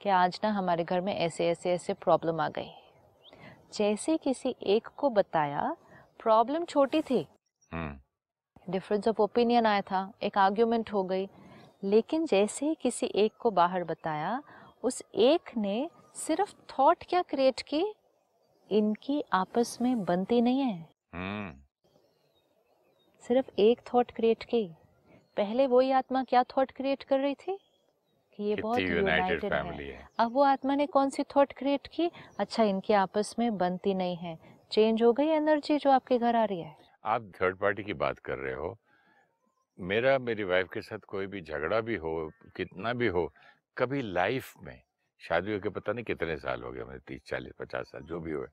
कि 0.00 0.08
आज 0.08 0.40
ना 0.44 0.50
हमारे 0.50 0.84
घर 0.84 1.00
में 1.00 1.16
ऐसे 1.16 1.48
ऐसे 1.48 1.72
ऐसे 1.72 1.94
प्रॉब्लम 1.94 2.40
आ 2.40 2.48
गई। 2.48 2.70
जैसे 3.74 4.16
किसी 4.16 4.56
एक 4.62 4.86
को 4.86 5.10
बताया 5.10 5.76
प्रॉब्लम 6.18 6.64
छोटी 6.64 7.02
थी। 7.02 7.26
हम्म। 7.72 7.98
डिफरेंस 8.70 9.08
ऑफ़ 9.08 9.22
ओपिनियन 9.22 9.66
आया 9.66 9.80
था 9.80 10.12
एक 10.22 10.38
आर्ग्यूमेंट 10.38 10.92
हो 10.92 11.04
गई। 11.04 11.28
लेकिन 11.84 12.26
जैसे 12.26 12.66
ही 12.66 12.74
किसी 12.74 13.06
एक 13.06 13.32
को 13.38 13.50
बाहर 13.50 13.84
बताया 13.84 14.42
उस 14.82 15.02
एक 15.14 15.50
ने 15.56 15.90
सिर्फ़ 16.14 16.54
थॉट 16.54 17.04
क्या 17.08 17.22
क्रिएट 17.22 17.62
की? 17.62 17.94
इनकी 18.70 19.24
आपस 19.32 19.78
में 19.80 20.04
बनती 20.04 20.40
नहीं 20.40 20.60
है। 20.60 20.88
हम्म। 21.14 21.60
सिर्फ़ 23.20 23.50
एक 23.58 23.80
थॉट 23.94 24.12
क्रिएट 24.12 24.42
की। 24.42 24.74
पहले 25.36 25.66
वही 25.66 25.90
आत्मा 25.90 26.24
क्या 26.24 26.42
थॉट 26.42 26.72
क्रिएट 26.72 27.02
कर 27.02 27.18
रही 27.18 27.34
थी? 27.34 27.58
कि 28.36 28.42
ये 28.42 28.54
बहुत 28.54 28.78
यूनाइटेड 28.78 29.52
है। 29.52 29.74
है। 29.74 30.08
अब 30.18 30.32
वो 30.32 30.42
आत्मा 30.42 30.74
ने 30.74 30.86
कौन 30.86 31.10
सी 31.10 31.22
थॉट 31.22 31.52
क्रिएट 31.52 31.86
की? 31.86 32.10
अच्छा 32.38 32.62
इनके 32.62 32.94
आपस 32.94 33.36
में 33.38 33.58
बनती 33.58 33.94
नहीं 33.94 34.16
है। 34.16 34.38
चेंज 34.70 35.02
हो 35.02 35.12
गई 35.12 35.26
एनर्जी 35.26 35.78
जो 35.78 35.90
आपके 35.90 36.18
घर 36.18 36.36
आ 36.36 36.44
रही 36.44 36.60
है। 36.60 36.81
आप 37.04 37.32
थर्ड 37.40 37.56
पार्टी 37.58 37.82
की 37.84 37.94
बात 38.04 38.18
कर 38.26 38.38
रहे 38.38 38.54
हो 38.54 38.76
मेरा 39.78 40.18
मेरी 40.18 40.44
वाइफ 40.44 40.68
के 40.72 40.82
साथ 40.82 40.98
कोई 41.08 41.26
भी 41.26 41.40
झगड़ा 41.40 41.80
भी 41.80 41.96
हो 41.96 42.12
कितना 42.56 42.92
भी 42.92 43.06
हो 43.16 43.32
कभी 43.76 44.02
लाइफ 44.02 44.52
में 44.62 44.80
शादी 45.20 45.58
के 45.60 45.68
पता 45.68 45.92
नहीं 45.92 46.04
कितने 46.04 46.36
साल 46.36 46.62
हो 46.62 46.72
गए 46.72 46.84
मेरे 46.84 47.00
तीस 47.08 47.20
चालीस 47.26 47.52
पचास 47.58 47.90
साल 47.92 48.02
जो 48.02 48.20
भी 48.20 48.32
हुए 48.32 48.46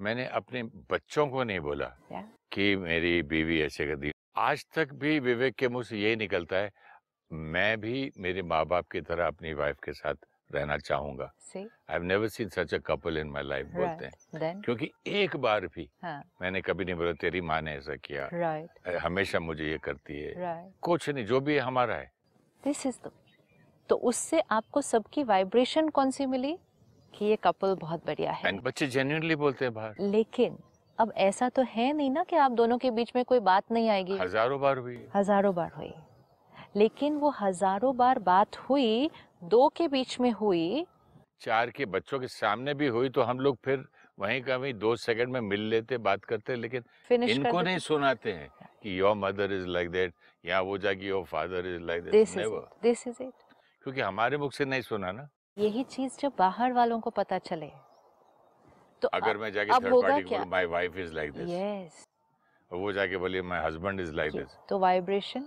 मैंने 0.00 0.26
अपने 0.38 0.62
बच्चों 0.90 1.26
को 1.26 1.44
नहीं 1.44 1.60
बोला 1.60 1.90
Yeah. 2.12 2.22
कि 2.52 2.74
मेरी 2.76 3.22
बीवी 3.22 3.60
ऐसे 3.62 3.86
कर 3.86 3.96
दी 3.96 4.12
आज 4.36 4.64
तक 4.74 4.92
भी 4.94 5.18
विवेक 5.20 5.54
के 5.58 5.68
मुँह 5.68 5.82
से 5.84 5.98
यही 5.98 6.16
निकलता 6.16 6.56
है 6.56 6.70
मैं 7.30 7.80
भी 7.80 8.10
मेरे 8.18 8.42
माँ 8.42 8.64
बाप 8.66 8.88
की 8.92 9.00
तरह 9.00 9.26
अपनी 9.26 9.52
वाइफ 9.54 9.76
के 9.84 9.92
साथ 9.92 10.14
रहना 10.54 10.76
चाहूँगा। 10.78 11.32
I 11.56 11.66
have 11.90 12.02
never 12.02 12.28
seen 12.28 12.48
such 12.48 12.74
a 12.74 12.78
couple 12.78 13.18
in 13.18 13.28
my 13.28 13.42
life 13.42 13.66
बोलते 13.66 14.04
हैं। 14.04 14.12
Then? 14.34 14.64
क्योंकि 14.64 14.90
एक 15.06 15.36
बार 15.36 15.66
भी 15.66 15.88
हाँ. 16.02 16.22
मैंने 16.42 16.60
कभी 16.60 16.84
नहीं 16.84 16.94
बोला 16.94 17.12
तेरी 17.12 17.40
माँ 17.40 17.60
ने 17.62 17.72
ऐसा 17.72 17.96
किया। 17.96 18.28
Right. 18.28 18.98
हमेशा 19.02 19.40
मुझे 19.40 19.64
ये 19.64 19.78
करती 19.78 20.20
है। 20.20 20.32
Right. 20.34 20.80
कुछ 20.82 21.08
नहीं 21.10 21.24
जो 21.26 21.40
भी 21.40 21.54
है 21.54 21.60
हमारा 21.60 21.94
है। 21.94 22.10
दिस 22.64 22.86
इज़ 22.86 22.98
द 23.06 23.10
तो 23.88 23.96
उससे 23.96 24.40
आपको 24.50 24.80
सबकी 24.80 25.22
वाइब्रेशन 25.22 25.88
कौन 25.88 26.10
सी 26.10 26.26
मिली? 26.26 26.56
कि 27.14 27.24
ये 27.24 27.36
कपल 27.36 27.74
बहुत 27.74 28.06
बढ़िया 28.06 28.32
है। 28.32 28.52
बच्चे 28.60 28.86
जेन्युइनली 28.86 29.36
बोलते 29.36 29.64
हैं 29.64 29.74
बाहर। 29.74 29.94
लेकिन 30.00 30.58
अब 30.98 31.12
ऐसा 31.16 31.48
तो 31.48 31.62
है 31.62 31.92
नहीं 31.92 32.10
ना 32.10 32.24
कि 32.24 32.36
आप 32.36 32.52
दोनों 32.52 32.78
के 32.78 32.90
बीच 32.90 33.12
में 33.16 33.24
कोई 33.24 33.40
बात 33.40 33.72
नहीं 33.72 33.88
आएगी। 33.88 34.16
हज़ारों 34.18 34.60
बार 34.60 34.78
हुई। 34.78 34.98
हज़ारों 35.14 35.54
बार 35.54 35.70
हुई। 35.76 35.92
लेकिन 36.76 37.16
वो 37.16 37.30
हज़ारों 37.40 37.96
बार 37.96 38.18
बात 38.18 38.56
हुई 38.58 39.10
दो 39.44 39.68
के 39.68 39.88
बीच 39.88 40.18
में 40.20 40.30
हुई। 40.32 40.86
चार 41.40 41.70
के 41.70 41.86
बच्चों 41.86 42.18
के 42.20 42.28
सामने 42.28 42.74
भी 42.74 42.86
हुई 42.86 43.08
तो 43.08 43.22
हम 43.22 43.40
लोग 43.40 43.56
फिर 43.64 43.84
वहीं 44.18 44.40
का 44.42 44.56
वहीं 44.56 44.74
दो 44.74 44.94
सेकंड 44.96 45.32
में 45.32 45.40
मिल 45.42 45.60
लेते 45.70 45.98
बात 46.00 46.24
करते 46.24 46.56
लेकिन 46.56 47.22
इनको 47.24 47.60
नहीं 47.60 47.78
सुनाते 47.78 48.32
हैं 48.32 48.50
कि 48.82 48.98
your 49.00 49.14
mother 49.16 49.52
is 49.52 49.66
like 49.66 49.90
that 49.90 50.14
या 50.44 50.60
वो 50.60 50.76
जाके 50.78 51.06
your 51.06 51.24
father 51.24 51.66
is 51.66 51.80
like 51.82 52.02
that 52.04 52.12
this 52.82 53.06
is 53.08 53.22
it 53.22 53.32
क्योंकि 53.84 54.00
हमारे 54.00 54.36
मुख 54.36 54.52
से 54.52 54.64
नहीं 54.64 54.82
सुना 54.82 55.10
ना। 55.12 55.28
यही 55.58 55.82
चीज़ 55.86 56.18
जब 56.20 56.32
बाहर 56.38 56.72
वालों 56.72 57.00
को 57.00 57.10
पता 57.12 57.38
चले 57.40 57.70
तो 59.02 59.08
अगर 59.14 59.36
मैं 59.36 59.52
जाके 59.52 59.72
थर्ड 59.74 60.02
पार्टी 60.02 60.22
को 60.24 60.44
my 60.46 60.66
wife 60.66 60.96
is 60.98 61.12
like 61.14 61.32
this 61.32 61.50
yes 61.50 62.04
वो 62.70 62.92
जाके 62.92 63.16
बोले 63.16 63.42
my 63.44 63.64
husband 63.66 64.00
is 64.00 64.12
like 64.12 64.32
this 64.32 64.56
तो 64.68 64.78
वाइब्रेशन 64.78 65.46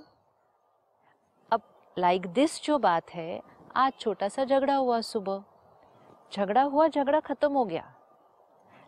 लाइक 1.99 2.27
दिस 2.27 2.63
जो 2.63 2.77
बात 2.77 3.13
है, 3.13 3.41
आज 3.75 3.93
छोटा 3.99 4.27
सा 4.27 4.45
झगड़ा 4.45 4.75
हुआ 4.75 5.01
सुबह। 5.01 5.43
झगड़ा 6.33 6.61
हुआ, 6.61 6.87
झगड़ा 6.87 7.19
खत्म 7.19 7.53
हो 7.53 7.65
गया। 7.65 7.93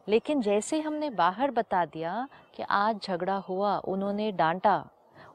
लेकिन 0.07 0.41
जैसे 0.41 0.81
हमने 0.81 1.09
बाहर 1.09 1.51
बता 1.51 1.85
दिया 1.85 2.27
कि 2.55 2.63
आज 2.63 3.01
झगड़ा 3.03 3.35
हुआ, 3.35 3.77
उन्होंने 3.77 4.31
डांटा, 4.31 4.89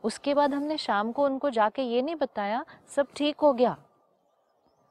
उसके 0.04 0.34
बाद 0.34 0.54
हमने 0.54 0.78
शाम 0.78 1.12
को 1.12 1.24
उनको 1.24 1.50
जाके 1.50 1.82
ये 1.82 2.02
नहीं 2.02 2.16
बताया, 2.16 2.64
सब 2.88 3.06
ठीक 3.16 3.40
हो 3.40 3.52
गया। 3.52 3.76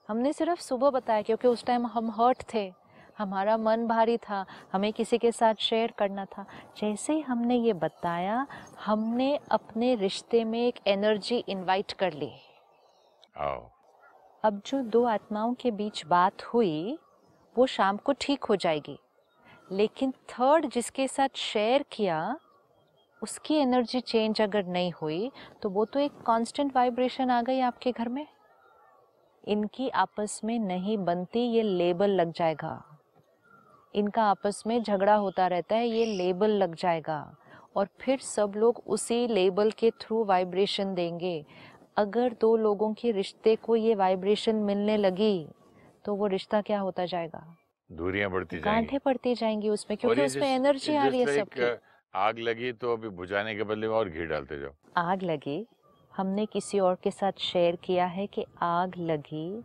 हमने 0.08 0.34
सिर्फ़ 0.34 0.62
सुबह 0.62 0.90
बताया 0.90 1.22
क्योंकि 1.22 1.48
उस 1.48 1.66
टाइम 1.66 1.88
हम 1.88 2.12
हर्ट 2.12 2.54
थे। 2.54 2.74
हमारा 3.18 3.58
मन 3.58 3.88
भारी 3.88 4.18
था, 4.18 4.46
हमें 4.74 4.94
किसी 4.94 5.18
के 5.18 5.32
साथ 5.32 5.56
शेयर 5.60 5.92
करना 5.92 6.26
था। 6.26 6.46
जैसे 6.78 7.14
ही 7.14 7.22
हमने 7.22 7.56
ये 7.56 7.74
बताया, 7.74 8.48
हमने 8.86 9.40
अपने 9.52 9.96
रिश्ते 9.96 10.44
में 10.44 10.68
एक 10.68 10.80
एनर्जी 10.88 11.38
इनवाइट 11.38 11.92
कर 11.92 12.14
ली। 12.14 12.32
अब 13.36 14.62
जो 14.66 14.82
दो 14.82 15.04
आत्माओं 15.04 15.54
के 15.54 15.72
बीच 15.72 16.06
बात 16.06 16.44
हुई, 16.44 16.98
वो 17.56 17.66
शाम 17.66 17.98
को 17.98 18.14
ठीक 18.14 18.44
हो 18.44 18.56
जाएगी। 18.56 18.98
लेकिन 19.72 20.12
थर्ड 20.12 20.66
जिसके 20.66 21.08
साथ 21.08 21.30
शेयर 21.36 21.86
किया, 21.92 22.40
उसकी 23.22 23.56
एनर्जी 23.56 24.00
चेंज 24.00 24.42
अगर 24.42 24.66
नहीं 24.66 24.92
हुई 24.92 25.32
तो 25.62 25.70
वो 25.70 25.86
तो 25.86 26.00
एक 26.00 26.12
कांस्टेंट 26.28 26.76
वाइब्रेशन 26.76 27.30
आ 27.30 27.42
गई 27.42 27.60
आपके 27.60 27.92
घर 27.92 28.10
में। 28.10 28.28
इनकी 29.48 29.90
आपस 29.90 30.42
में 30.44 30.60
नहीं 30.60 30.98
बनती, 30.98 31.40
ये 31.40 31.62
लेबल 31.62 32.10
लग 32.10 32.32
जाएगा। 32.32 32.84
इनका 33.96 34.24
आपस 34.24 34.64
में 34.68 34.82
झगड़ा 34.84 35.16
होता 35.16 35.48
रहता 35.48 35.76
है, 35.76 35.88
ये 35.88 36.06
लेबल 36.06 36.52
लग 36.52 36.76
जाएगा। 36.76 37.36
और 37.76 37.88
फिर 38.02 38.20
सब 38.20 38.54
लोग 38.56 38.84
उसी 38.88 39.28
लेबल 39.28 39.72
के 39.72 39.92
थ्रू 39.92 40.24
वाइब्रेशन 40.24 40.94
देंगे। 40.94 41.46
अगर 41.98 42.36
दो 42.42 42.56
लोगों 42.58 42.94
के 42.94 43.12
रिश्ते 43.12 43.56
को 43.56 43.76
ये 43.76 43.96
वाइब्रेशन 43.96 44.56
मिलने 44.56 44.98
लगी 44.98 45.48
तो 46.06 46.16
वो 46.16 46.28
रिश्ता 46.28 46.62
क्या 46.62 46.80
होता 46.80 47.06
जाएगा? 47.06 47.56
दूरियाँ 47.92 48.30
बढ़ती 48.32 48.56
जाएँगी। 48.56 48.70
गांठें 48.70 49.00
पड़ती 49.00 49.36
जाएँगी 49.36 49.70
उसमें 49.70 49.98
क्योंकि 49.98 50.22
उसमें 50.22 50.48
एनर्जी 50.48 50.96
आ 50.96 51.08
रही 51.08 51.20
है 51.20 51.26
सबकी। 51.26 51.90
आग 52.14 52.40
लगी 52.40 52.72
तो 52.72 52.94
अभी 52.94 53.10
बुझाने 53.10 53.56
के 53.56 53.64
बदले 53.64 53.88
में 53.88 53.96
और 53.96 54.10
घी 54.10 54.26
डालते 54.26 54.60
जाओ। 54.60 54.72
आग 54.98 55.24
लगी? 55.24 55.68
हमने 56.18 56.46
किसी 56.46 56.80
और 56.80 56.98
के 57.04 57.12
साथ 57.12 57.40
शेयर 57.40 57.76
किया 57.76 58.06
है 58.06 58.28
कि 58.28 58.46
आग 58.62 58.94
लगी। 58.98 59.64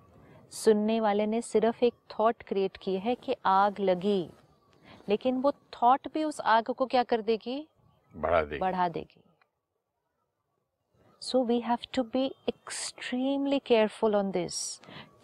सुनने 0.50 1.00
वाले 1.00 1.26
ने 1.26 1.42
सिर्फ़ 1.42 1.84
एक 1.84 1.94
थॉट 2.10 2.42
क्रिएट 2.42 2.76
की 2.76 2.96
है 2.96 3.14
कि 3.14 3.34
आग 3.46 3.80
लगी। 3.80 4.30
लेकिन 5.08 5.36
वो 5.36 5.52
थॉट 5.52 6.08
भी 6.14 6.24
उस 6.24 6.40
आग 6.40 6.64
को 6.64 6.86
क्या 6.86 7.02
कर 7.02 7.22
देगी? 7.22 7.68
बढ़ा 8.16 8.42
देगी। 8.42 8.60
बढ़ा 8.60 8.88
देगी। 8.88 9.22
So 11.22 11.42
we 11.44 11.58
have 11.60 11.78
to 11.94 12.02
be 12.02 12.24
extremely 12.48 13.58
careful 13.58 14.14
on 14.16 14.30
this 14.30 14.58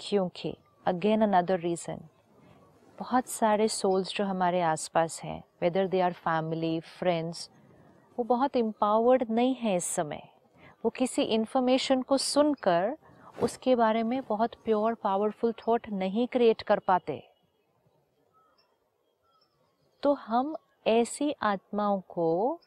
क्योंकि 0.00 0.52
अगेन 0.86 1.22
अनदर 1.22 1.60
रीज़न 1.60 2.00
बहुत 2.98 3.28
सारे 3.28 3.68
सोल्स 3.68 4.14
जो 4.14 4.24
हमारे 4.24 4.60
आसपास 4.62 5.20
हैं 5.24 5.38
whether 5.62 5.86
they 5.88 6.00
are 6.00 6.12
family 6.12 6.80
friends 6.80 7.48
वो 8.18 8.24
बहुत 8.24 8.56
एम्पावर्ड 8.56 9.30
नहीं 9.30 9.54
है 9.54 9.76
इस 9.76 9.84
समय। 9.84 10.22
वो 10.84 10.90
किसी 10.90 11.22
इन्फॉर्मेशन 11.22 12.02
को 12.02 12.18
सुनकर 12.18 12.96
उसके 13.42 13.76
बारे 13.76 14.02
में 14.02 14.20
बहुत 14.28 14.54
प्योर 14.64 14.94
पावरफुल 14.94 15.52
थॉट 15.52 15.88
नहीं 15.92 16.26
क्रिएट 16.26 16.62
कर 16.62 16.78
पाते। 16.78 17.22
तो 20.02 20.12
हम 20.12 20.54
ऐसी 20.86 21.34
आत्माओं 21.42 22.00
को 22.08 22.60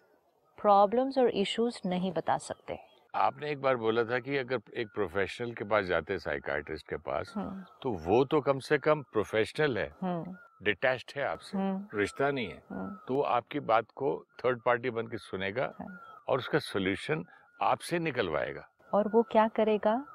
प्रॉब्लम्स 0.57 1.17
और 1.17 1.29
इश्यूज़ 1.29 1.79
नहीं 1.85 2.11
बता 2.11 2.37
सकते। 2.37 2.86
आपने 3.17 3.51
एक 3.51 3.61
बार 3.61 3.75
बोला 3.75 4.03
था 4.03 4.19
कि 4.19 4.37
अगर 4.37 4.59
एक 4.75 4.87
प्रोफेशनल 4.93 5.51
के 5.51 5.63
पास 5.63 5.85
जाते 5.85 6.19
साइकाइट्रिस्ट 6.19 6.89
के 6.89 6.97
पास 6.97 7.33
हम्म, 7.37 7.63
तो 7.81 7.91
वो 7.91 8.25
तो 8.25 8.41
कम 8.41 8.59
से 8.59 8.77
कम 8.77 9.01
प्रोफेशनल 9.01 9.77
है। 9.77 9.95
हम्म, 10.01 10.35
डिटैच्ड 10.63 11.11
है 11.17 11.27
आपसे। 11.27 11.57
हम्म, 11.57 11.99
रिश्ता 11.99 12.31
नहीं 12.31 12.47
है। 12.47 12.63
तो 13.07 13.13
वो 13.13 13.21
आपकी 13.21 13.59
बात 13.59 13.85
को 13.95 14.25
थर्ड 14.45 14.61
पार्टी 14.61 14.89
बन 14.89 15.07
के 15.07 15.17
सुनेगा 15.17 15.73
हाँ। 15.79 16.01
और 16.27 16.37
उसका 16.37 16.59
सोल्यूशन 16.59 17.25
आपसे 17.61 17.99
निकलवाएगा। 17.99 18.69
और 18.93 19.07
वो 19.07 19.23
क्या 19.23 19.47
करेगा? 19.47 20.05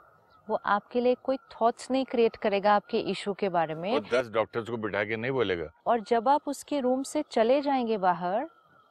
वो 0.49 0.59
आपके 0.67 1.01
लिए 1.01 1.15
कोई 1.15 1.37
थॉट्स 1.37 1.91
नहीं 1.91 2.05
क्रिएट 2.05 2.37
करेगा 2.37 2.75
आपके 2.75 2.99
इशू 2.99 3.33
के 3.33 3.49
बारे 3.49 3.75
में। 3.75 4.01
दस 4.01 4.31
डॉक्टर्स 4.31 4.69
को 4.69 4.77
बिठा 4.77 5.05
के 5.05 5.17
नहीं 5.17 5.33
बोलेगा। 5.33 5.71
और 5.87 6.01
जब 6.01 6.29
आप 6.29 6.41
उसके 6.47 6.81
रूम 6.81 7.03
से 7.03 7.23
चले 7.23 7.61
जाएँगे 7.61 7.99
बाहर 7.99 8.45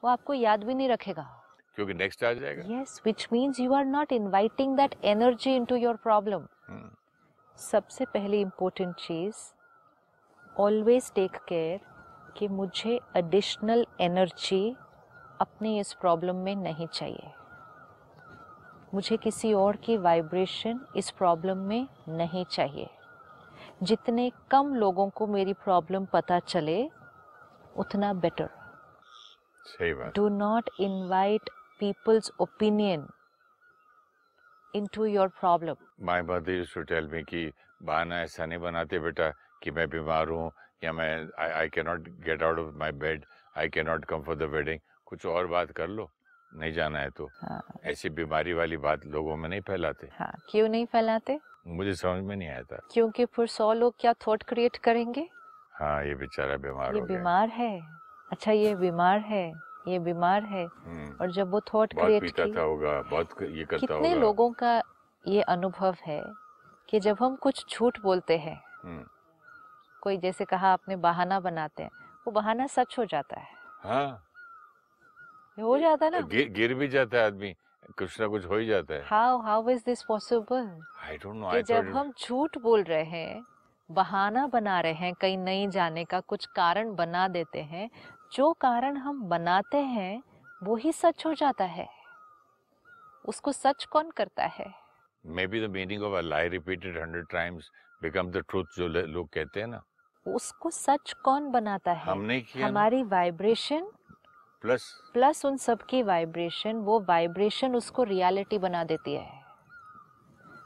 वो 0.04 0.08
आपको 0.08 0.34
याद 0.34 0.64
भी 0.64 0.74
नहीं 0.74 0.88
रखेगा। 0.88 1.41
क्योंकि 1.76 1.94
नेक्स्ट 1.94 2.24
आ 2.24 2.32
जाएगा। 2.32 2.62
Yes 2.74 3.00
which 3.04 3.28
means 3.32 3.60
you 3.60 3.72
are 3.74 3.84
not 3.84 4.12
inviting 4.12 4.76
that 4.76 4.94
energy 5.04 5.54
into 5.56 5.76
your 5.76 5.96
problem 5.96 6.46
सबसे 7.58 8.04
पहली 8.04 8.40
इम्पोर्टेंट 8.40 8.94
चीज़ 8.96 9.36
ऑलवेज 10.60 11.12
टेक 11.14 11.36
केयर 11.48 11.80
कि 12.36 12.48
मुझे 12.48 12.98
एडिशनल 13.16 13.86
एनर्जी 14.00 14.76
अपने 15.40 15.78
इस 15.80 15.92
प्रॉब्लम 15.92 16.36
में 16.36 16.54
नहीं 16.56 16.86
चाहिए। 16.86 17.32
मुझे 18.94 19.16
किसी 19.16 19.52
और 19.52 19.76
की 19.76 19.96
वाइब्रेशन 19.96 20.80
इस 20.96 21.10
प्रॉब्लम 21.10 21.58
में 21.58 21.86
नहीं 22.08 22.44
चाहिए। 22.44 22.88
जितने 23.82 24.30
कम 24.50 24.74
लोगों 24.74 25.08
को 25.10 25.26
मेरी 25.26 25.52
प्रॉब्लम 25.52 26.04
पता 26.04 26.38
चले 26.38 26.90
उतना 27.76 28.12
बेटर 28.14 28.50
सही 29.64 29.94
बात। 29.94 30.18
Do 30.18 30.28
not 30.30 30.70
invite 30.80 31.50
people's 31.82 32.30
opinion 32.40 33.08
into 34.74 35.06
your 35.14 35.28
problem. 35.40 35.76
My 36.00 36.22
mother 36.22 36.50
used 36.50 36.74
to 36.74 36.82
tell 36.82 37.08
me 37.08 37.22
कि 37.22 37.50
बहाना 37.82 38.20
ऐसा 38.22 38.46
नहीं 38.46 38.58
बनाते 38.58 38.98
बेटा 38.98 39.28
कि 39.62 39.70
मैं 39.70 39.88
बीमार 39.90 40.28
हूँ 40.28 40.50
या 40.84 40.92
मैं 40.92 41.10
I 41.38 41.68
can 41.68 41.86
not 41.86 42.08
get 42.26 42.42
out 42.42 42.58
of 42.58 42.74
my 42.74 42.92
bed 43.02 43.24
I 43.58 43.68
can 43.68 43.86
not 43.86 44.04
come 44.04 44.22
for 44.22 44.36
the 44.36 44.42
wedding 44.52 44.78
कुछ 45.06 45.26
और 45.26 45.46
बात 45.46 45.70
कर 45.70 45.88
लो 45.88 46.10
नहीं 46.52 46.72
जाना 46.72 46.98
है 46.98 47.10
तो। 47.10 47.30
हाँ। 47.42 47.60
ऐसी 47.84 48.08
बीमारी 48.10 48.52
वाली 48.52 48.76
बात 48.76 49.06
लोगों 49.06 49.36
में 49.36 49.48
नहीं 49.48 49.60
फैलाते। 49.60 50.08
हाँ 50.12 50.32
क्यों 50.50 50.68
नहीं 50.68 50.86
फैलाते? 50.86 51.38
मुझे 51.66 51.94
समझ 51.94 52.24
में 52.24 52.34
नहीं 52.36 52.48
आया 52.48 52.62
था 52.62 52.80
क्योंकि 52.92 53.24
फिर 53.24 53.46
सौ 53.46 53.72
लोग 53.72 53.94
क्या 54.00 54.12
थॉट 54.26 54.42
क्रिएट 54.42 54.76
करेंगे? 54.76 55.28
हाँ 55.74 56.04
ये 56.04 56.14
बेचारा 56.14 56.56
बीमार 56.56 56.94
ये 56.94 57.00
बीमार 57.02 57.48
है। 57.48 57.72
अच्छा 58.30 58.52
ये 58.52 58.74
बीमार 58.74 59.18
है। 59.18 59.71
ये 59.88 59.98
बीमार 59.98 60.42
है। 60.44 60.64
हम्म, 60.66 61.16
और 61.20 61.30
जब 61.32 61.50
वो 61.50 61.60
थॉट 61.60 61.94
क्रिएट 61.94 62.30
की 62.30 62.50
होगा 62.50 63.00
बहुत 63.02 63.42
ये 63.42 63.64
करता 63.64 63.76
कितने 63.76 64.08
होगा। 64.08 64.20
लोगों 64.20 64.50
का 64.52 64.82
ये 65.24 65.42
अनुभव 65.42 65.96
है 66.06 66.22
कि 66.88 67.00
जब 67.00 67.16
हम 67.20 67.36
कुछ 67.36 67.64
झूठ 67.70 68.00
बोलते 68.00 68.36
हैं 68.38 68.60
हम्म, 68.84 69.04
कोई 70.02 70.16
जैसे 70.16 70.44
कहा 70.44 70.72
आपने 70.72 70.96
बहाना 70.96 71.40
बनाते 71.40 71.82
हैं 71.82 71.90
वो 72.26 72.30
बहाना 72.32 72.66
सच 72.66 72.98
हो 72.98 73.04
जाता 73.04 73.40
है। 73.40 73.48
हाँ। 73.82 74.22
हो 75.58 75.78
जाता 75.78 76.04
है 76.06 76.10
ना। 76.12 76.20
गिर, 76.20 76.48
गिर 76.48 76.74
भी 76.74 76.88
जाता 76.88 77.18
है 77.18 77.26
आदमी 77.26 77.54
कुछ 77.98 78.20
ना 78.20 78.26
कुछ 78.26 78.44
हो 78.46 78.56
ही 78.56 78.66
जाता 78.66 78.94
है। 78.94 79.02
How 79.04 79.38
how 79.38 79.68
is 79.70 79.82
this 79.86 80.02
possible 80.02 80.68
I 81.04 81.16
don't 81.16 81.36
know 81.36 81.60
जब 81.62 81.88
हम 81.96 82.12
झूठ 82.20 82.58
बोल 82.58 82.82
रहे 82.82 83.04
हैं 83.04 83.42
बहाना 83.90 84.46
बना 84.46 84.80
रहे 84.80 84.92
हैं 84.92 85.14
कहीं 85.14 85.38
नहीं 85.38 85.68
जाने 85.68 86.04
का 86.04 86.20
कुछ 86.20 86.46
कारण 86.46 86.94
बना 86.94 87.26
देते 87.28 87.62
हैं 87.62 87.90
जो 88.32 88.52
कारण 88.52 88.96
हम 88.96 89.22
बनाते 89.22 89.76
हैं 89.76 90.22
वो 90.62 90.76
ही 90.76 90.92
सच 90.92 91.26
हो 91.26 91.34
जाता 91.34 91.64
है। 91.64 91.88
उसको 93.24 93.52
सच 93.52 93.84
कौन 93.84 94.10
करता 94.10 94.44
है? 94.44 94.74
Maybe 95.46 95.66
the 95.66 95.70
meaning 95.70 96.02
of 96.02 96.14
a 96.14 96.20
lie 96.20 96.48
repeated 96.48 96.98
hundred 96.98 97.26
times 97.26 97.70
become 98.02 98.30
the 98.30 98.44
truth 98.48 98.64
जो 98.76 98.88
लोग 98.88 99.28
कहते 99.28 99.60
हैं 99.60 99.66
ना। 99.66 99.82
उसको 100.26 100.70
सच 100.70 101.12
कौन 101.24 101.50
बनाता 101.50 101.92
है? 101.92 102.12
हमने 102.12 102.40
किया 102.40 102.66
हमारी 102.66 103.02
वाइब्रेशन 103.02 103.90
प्लस 104.62 104.84
प्लस 105.12 105.44
उन 105.46 105.56
सब 105.56 105.82
की 105.82 106.02
वाइब्रेशन 106.02 106.76
वो 106.76 107.00
वाइब्रेशन 107.00 107.76
उसको 107.76 108.02
रियलिटी 108.02 108.58
बना 108.58 108.84
देती 108.84 109.14
है। 109.14 109.42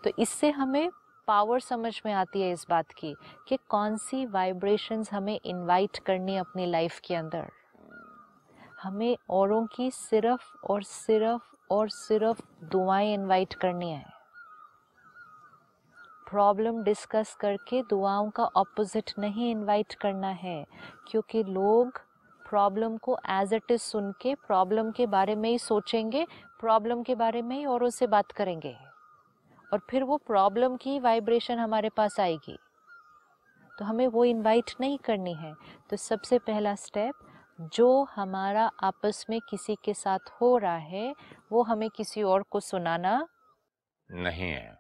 तो 0.04 0.11
इससे 0.18 0.50
हमें 0.50 0.90
पावर 1.28 1.61
समझ 1.61 2.00
में 2.06 2.12
आती 2.12 2.42
है 2.42 2.50
इस 2.52 2.66
बात 2.71 2.92
की 2.92 3.14
कि 3.49 3.59
कौन 3.68 3.97
सी 3.97 4.25
वाइब्रेशंस 4.26 5.12
हमें 5.12 5.38
इनवाइट 5.45 5.99
करनी 5.99 6.37
अपनी 6.37 6.66
लाइफ 6.66 7.00
के 7.04 7.14
अंदर। 7.14 7.50
हमें 8.83 9.16
औरों 9.30 9.64
की 9.66 9.90
सिर्फ़ 9.90 10.52
और 10.64 10.83
सिर्फ़ 10.83 11.54
और 11.71 11.88
सिर्फ़ 11.88 12.42
दुआएँ 12.64 13.12
इनवाइट 13.14 13.54
करनी 13.54 13.90
है। 13.90 14.04
प्रॉब्लम 16.30 16.83
डिस्कस 16.83 17.35
करके 17.35 17.83
दुआओं 17.83 18.30
का 18.30 18.45
ऑपोजिट 18.56 19.12
नहीं 19.18 19.50
इनवाइट 19.50 19.95
करना 19.95 20.28
है, 20.28 20.64
क्योंकि 21.09 21.42
लोग 21.42 22.00
प्रॉब्लम 22.47 22.97
को 22.97 23.18
एज 23.30 23.54
इट 23.54 23.71
इज़ 23.71 23.83
सुन 23.83 24.12
के 24.12 24.35
प्रॉब्लम 24.47 24.90
के 24.90 25.06
बारे 25.06 25.35
में 25.35 25.49
ही 25.50 25.59
सोचेंगे 25.59 26.26
प्रॉब्लम 26.61 27.02
के 27.02 27.14
बारे 27.14 27.42
में 27.42 27.56
ही 27.56 27.64
औरों 27.66 27.90
से 27.90 28.06
बात 28.06 28.33
करेंगे। 28.33 28.76
और 29.73 29.80
फिर 29.90 30.04
वो 30.04 30.16
प्रॉब्लम 30.16 30.76
की 30.76 30.99
वाइब्रेशन 31.00 31.58
हमारे 31.58 31.88
पास 31.88 32.20
आएगी। 32.20 32.58
तो 33.78 33.85
हमें 33.85 34.08
वो 34.08 34.25
इनवाइट 34.25 34.70
नहीं 34.80 34.99
करनी 34.99 35.35
है। 35.35 35.54
तो 35.90 35.96
सबसे 35.96 36.38
पहला 36.38 36.75
स्टेप 36.75 37.14
जो 37.61 38.02
हमारा 38.04 38.70
आपस 38.82 39.26
में 39.30 39.40
किसी 39.40 39.76
के 39.85 39.94
साथ 39.94 40.18
हो 40.40 40.58
रहा 40.58 40.76
है 40.76 41.14
वो 41.52 41.62
हमें 41.62 41.90
किसी 41.90 42.23
और 42.23 42.42
को 42.42 42.61
सुनाना 42.61 43.28
नहीं 44.12 44.50
है। 44.50 44.78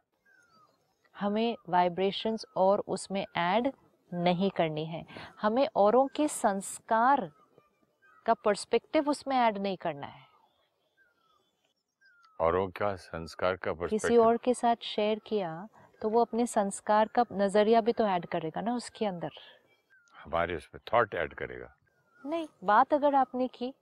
हमें 1.20 1.56
वाइब्रेशंस 1.68 2.46
और 2.56 2.82
उसमें 2.88 3.26
ऐड 3.36 3.72
नहीं 4.14 4.50
करनी 4.50 4.84
है। 4.84 5.06
हमें 5.42 5.68
औरों 5.76 6.06
के 6.06 6.28
संस्कार 6.28 7.30
का 8.26 8.34
पर्सपेक्टिव 8.34 9.10
उसमें 9.10 9.36
ऐड 9.36 9.58
नहीं 9.58 9.76
करना 9.76 10.06
है। 10.06 10.25
औरों 12.40 12.68
का 12.68 12.94
संस्कार 12.96 13.56
का 13.56 13.72
किसी 13.86 14.16
और 14.16 14.36
के 14.36 14.54
साथ 14.54 14.76
शेयर 14.82 15.20
किया 15.26 15.68
तो 16.02 16.08
वो 16.08 16.20
अपने 16.20 16.46
संस्कार 16.46 17.08
का 17.14 17.24
नज़रिया 17.32 17.80
भी 17.80 17.92
तो 17.92 18.06
ऐड 18.06 18.26
करेगा 18.26 18.60
ना 18.60 18.74
उसके 18.74 19.06
अंदर। 19.06 19.30
हमारे 20.14 20.56
उसमें 20.56 20.80
थॉट 20.92 21.14
ऐड 21.14 21.34
करेगा। 21.34 21.74
नहीं 22.24 22.46
बात 22.64 22.94
अगर 22.94 23.14
आपने 23.14 23.48
की 23.48 23.72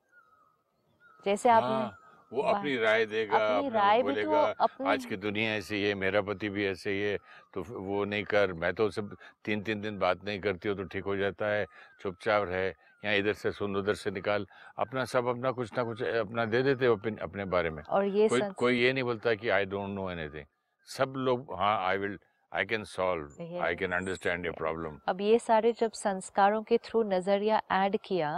जैसे 1.27 1.49
हाँ, 1.49 1.61
आपने 1.61 2.37
वो 2.37 2.43
अपनी 2.43 2.77
राय 2.77 3.07
देगा 3.07 3.37
अपनी 3.37 3.67
अपना 3.67 3.79
राय 3.81 4.03
भी 4.03 4.15
तो 4.15 4.31
अपनी 4.41 4.89
आज 4.91 5.05
की 5.05 5.17
दुनिया 5.17 5.55
ऐसी 5.55 5.83
है 5.83 5.95
मेरा 5.95 6.21
पति 6.23 6.49
भी 6.49 6.67
ऐसे 6.67 6.91
ही 6.91 7.01
है 7.01 7.19
तो 7.55 7.63
वो 7.63 8.05
नहीं 8.05 8.25
कर 8.25 8.53
मैं 8.53 8.73
तो 8.75 8.91
सब 8.91 9.17
तीन 9.45 9.63
तीन 9.63 9.81
दिन 9.81 9.99
बात 9.99 10.25
नहीं 10.25 10.41
करती 10.41 10.69
हूँ 10.69 10.77
तो 10.77 10.85
ठीक 10.85 11.05
हो 11.05 11.17
जाता 11.17 11.47
है 11.47 11.67
चुपचाप 12.03 12.49
रहे 12.49 12.71
या 13.05 13.13
इधर 13.13 13.33
से 13.33 13.51
सुन 13.53 13.77
उधर 13.77 13.95
से 13.95 14.11
निकाल 14.11 14.47
अपना 14.79 15.05
सब 15.05 15.27
अपना 15.27 15.51
कुछ 15.53 15.77
ना 15.77 15.83
कुछ 15.85 16.03
अपना 16.03 16.45
दे 16.45 16.63
देते 16.63 16.87
हो 16.87 16.97
अपने 17.23 17.45
बारे 17.45 17.71
में। 17.71 17.83
और 17.83 18.05
ये 18.05 18.29
कोई. 18.29 18.41
कोई 18.57 18.79
ये 18.81 18.93
नहीं 18.93 19.05
बोलता 19.05 19.35
कि 19.35 19.49
आई 19.49 19.65
डोंट 19.65 19.91
नो 19.91 20.11
एनीथिंग 20.11 20.47
सब 20.89 21.15
लोग 21.17 21.55
हाँ 21.55 21.77
I 21.89 21.99
will 21.99 22.19
I 22.53 22.65
can 22.65 22.85
solve 22.85 23.61
I 23.63 23.75
can 23.75 23.93
understand 23.93 24.47
your 24.47 24.55
problem 24.55 24.99
अब 25.09 25.21
ये 25.21 25.39
सारे 25.39 25.73
जब 25.73 25.93
संस्कारों 25.93 26.63
के 26.63 26.79
थ्रू 26.79 27.03
नज़रिया 27.03 27.63
ऐड 27.73 27.97
किया 28.05 28.33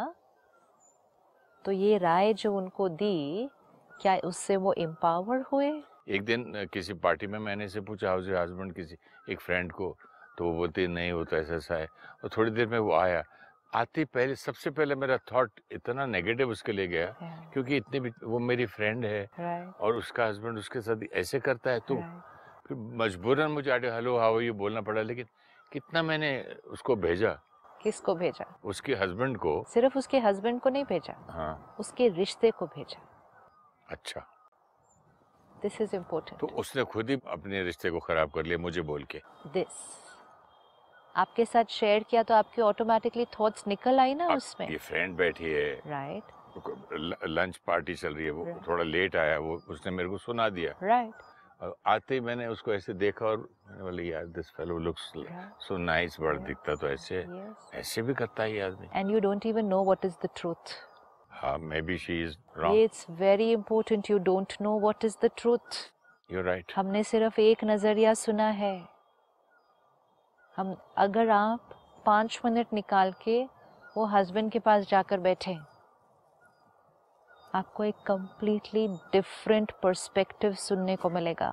तो 1.65 1.73
ये 1.73 1.99
राय 1.99 2.33
जो 2.35 2.55
उनको 2.57 2.89
दी 2.89 3.49
क्या 4.01 4.17
उससे 4.25 4.57
वो 4.57 4.73
एम्पावर 4.79 5.41
हुए? 5.53 5.71
एक 6.09 6.25
दिन 6.25 6.67
किसी 6.73 6.95
पार्टी 6.95 7.27
में 7.27 7.39
मैंने 7.39 7.69
से 7.69 7.81
पूछा 7.81 8.09
हाउस 8.09 8.29
हस्बैंड 8.29 8.75
किसी 8.75 8.97
एक 9.31 9.41
फ्रेंड 9.41 9.73
को? 9.73 9.97
तो 10.39 10.45
वो 10.45 10.53
बोलती 10.55 10.87
नहीं 10.87 11.13
होता 11.13 11.37
ऐसा 11.37 11.55
ऐसा 11.55 11.75
है। 11.75 11.87
और 12.25 12.31
थोड़ी 12.37 12.51
देर 12.51 12.67
में 12.67 12.79
वो 12.79 12.93
आया 12.95 13.23
आते 13.77 14.05
पहले 14.05 14.35
सबसे 14.35 14.71
पहले 14.71 14.95
मेरा 14.95 15.17
थॉट 15.33 15.61
इतना 15.73 16.07
नेगेटिव 16.07 16.51
उसके 16.51 16.73
लिए 16.73 16.87
गया 16.87 17.07
क्योंकि 17.53 17.77
इतनी 17.77 18.01
भी 18.01 18.11
वो 18.25 18.39
मेरी 18.39 18.67
फ्रेंड 18.67 19.05
है 19.05 19.23
राइट 19.41 19.81
और 19.81 19.97
उसका 19.97 20.27
हस्बैंड 20.27 20.59
उसके 20.59 20.81
साथ 20.81 21.03
ऐसे 21.13 21.41
करता 21.41 21.71
है 21.71 21.81
तो 21.81 21.95
राइट 21.95 22.67
फिर 22.69 22.77
मजबूरन 22.77 23.51
मुझे 23.51 23.71
आगे 23.71 23.91
हेलो 23.91 24.17
हाउ 24.19 24.41
यू 24.41 24.55
बोलना 24.55 24.81
पड़ा 24.81 25.03
लेकिन 25.03 25.27
कितना 25.73 26.03
मैंने 26.03 26.31
उसको 26.67 26.97
भेजा। 26.97 27.31
किसको 27.83 28.15
भेजा? 28.15 28.45
उसके 28.65 28.95
हस्बैंड 28.95 29.37
को। 29.37 29.65
सिर्फ़ 29.69 29.99
उसके 29.99 30.19
हस्बैंड 30.19 30.61
को 30.61 30.71
नहीं 30.71 30.85
भेजा? 30.85 31.15
हाँ। 31.31 31.77
उसके 31.81 32.09
रिश्ते 32.09 32.51
को 32.51 32.67
भेजा। 32.67 33.01
अच्छा। 33.89 34.21
दिस 35.63 35.81
इज़ 35.81 35.97
इम्पोर्टेंट 35.97 36.41
तो 36.41 36.47
उसने 36.47 36.85
खुद 36.85 37.11
ही 37.11 37.19
अपने 37.27 37.63
रिश्ते 37.63 37.91
को 37.91 37.99
खराब 37.99 38.31
कर 38.31 38.45
लिया 38.45 38.59
मुझे 38.59 38.83
बोल 38.83 39.05
के। 39.05 39.21
दिस 39.47 40.06
आपके 41.17 41.45
साथ 41.45 41.65
शेयर 41.71 42.03
किया 42.11 42.23
तो 42.23 42.35
आपकी 42.35 42.63
ऑटोमेटिकली 42.63 43.25
थॉट्स 43.39 43.67
निकल 43.69 44.01
आई 44.01 44.15
ना 44.15 44.29
उसमें? 44.35 44.69
ये 44.69 44.77
फ्रेंड 44.77 45.17
बैठी 45.17 45.51
है। 45.51 45.73
राइट 45.87 46.33
लंच 47.29 47.57
पार्टी 47.67 47.95
चल 47.95 48.15
रही 48.15 48.25
है 48.25 48.31
वो 48.31 48.45
Right. 48.45 48.67
थोड़ा 48.69 48.85
लेट 48.85 49.17
आया 49.17 49.39
वो 49.39 49.55
उसने 49.71 49.93
मेरे 49.93 50.09
को 50.09 50.19
सुना 50.19 50.49
दिया। 50.49 50.73
राइट 50.83 51.15
और 51.63 51.77
आते 51.87 52.15
ही 52.15 52.21
मैंने 52.21 52.47
उसको 52.47 52.73
ऐसे 52.75 52.93
देखा 52.95 53.27
और 53.27 53.37
मैंने 53.37 53.83
बोला 53.83 54.03
यार 54.03 54.27
this 54.39 54.51
fellow 54.57 54.79
looks 54.79 55.13
so 55.67 55.77
nice 55.77 56.17
बड़ा 56.21 56.39
दिखता 56.47 56.75
तो 56.75 56.89
ऐसे 56.89 57.19
यस 57.21 57.71
ऐसे 57.75 58.03
भी 58.03 58.15
करता 58.15 58.43
है 58.43 58.53
ये 58.55 58.61
आदमी। 58.61 58.89
And 59.01 59.15
you 59.15 59.23
don't 59.27 59.47
even 59.53 59.71
know 59.73 59.83
what 59.91 60.09
is 60.11 60.19
the 60.25 60.33
truth. 60.41 60.75
हाँ 61.31 61.57
maybe 61.83 61.99
she 61.99 62.23
is 62.25 62.37
wrong 62.59 62.89
It's 62.89 63.07
very 63.21 63.49
important 63.57 64.11
you 64.13 64.19
don't 64.29 64.59
know 64.67 64.75
what 64.87 65.09
is 65.09 65.17
the 65.25 65.31
truth. 65.43 65.81
You 66.33 66.43
right 66.43 66.73
हमने 66.77 67.03
सिर्फ़ 67.05 67.41
एक 67.41 67.65
नज़रिया 67.65 68.15
सुना 68.15 68.49
है। 68.61 68.77
हम 70.57 70.77
अगर 70.97 71.31
आप 71.31 71.61
पाँच 72.07 72.41
मिनट 72.45 72.67
निकाल 72.73 73.13
के 73.13 73.45
वो 73.97 74.05
हस्बैंड 74.05 74.53
के 74.53 74.59
पास 74.59 74.85
जाकर 74.85 75.21
बैठे 75.21 75.59
आपको 77.55 77.85
एक 77.85 77.95
completely 78.11 78.89
डिफरेंट 79.13 79.73
पर्सपेक्टिव 79.83 80.55
सुनने 80.55 80.97
को 80.97 81.11
मिलेगा। 81.11 81.51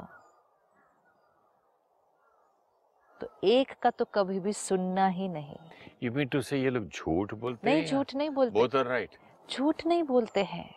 तो 3.22 3.28
एक 3.44 3.74
का 3.82 3.89
तो 3.89 4.06
कभी 4.06 4.39
भी 4.39 4.54
सुनना 4.54 5.08
ही 5.08 5.28
नहीं। 5.28 5.56
यू 6.04 6.12
मीन 6.12 6.28
टू 6.28 6.42
से 6.42 6.58
ये 6.58 6.70
लोग 6.70 6.88
झूठ 6.88 7.34
बोलते 7.34 7.70
नहीं 7.70 7.86
झूठ 7.86 8.16
नहीं 8.16 8.30
बोलते। 8.30 8.60
बोथ 8.60 8.76
आर 8.76 8.86
राइट 8.86 9.10
झूठ 9.52 9.86
नहीं 9.86 10.04
बोलते 10.04 10.44
हैं। 10.44 10.76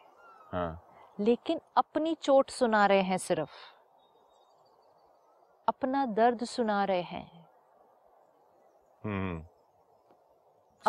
हाँ। 0.52 0.82
लेकिन 1.20 1.60
अपनी 1.76 2.14
चोट 2.14 2.50
सुना 2.50 2.86
रहे 2.86 3.02
हैं 3.02 3.18
सिर्फ़। 3.18 3.50
अपना 5.68 6.06
दर्द 6.06 6.44
सुना 6.44 6.84
रहे 6.84 7.02
हैं। 7.02 7.35
हम्म। 9.06 9.42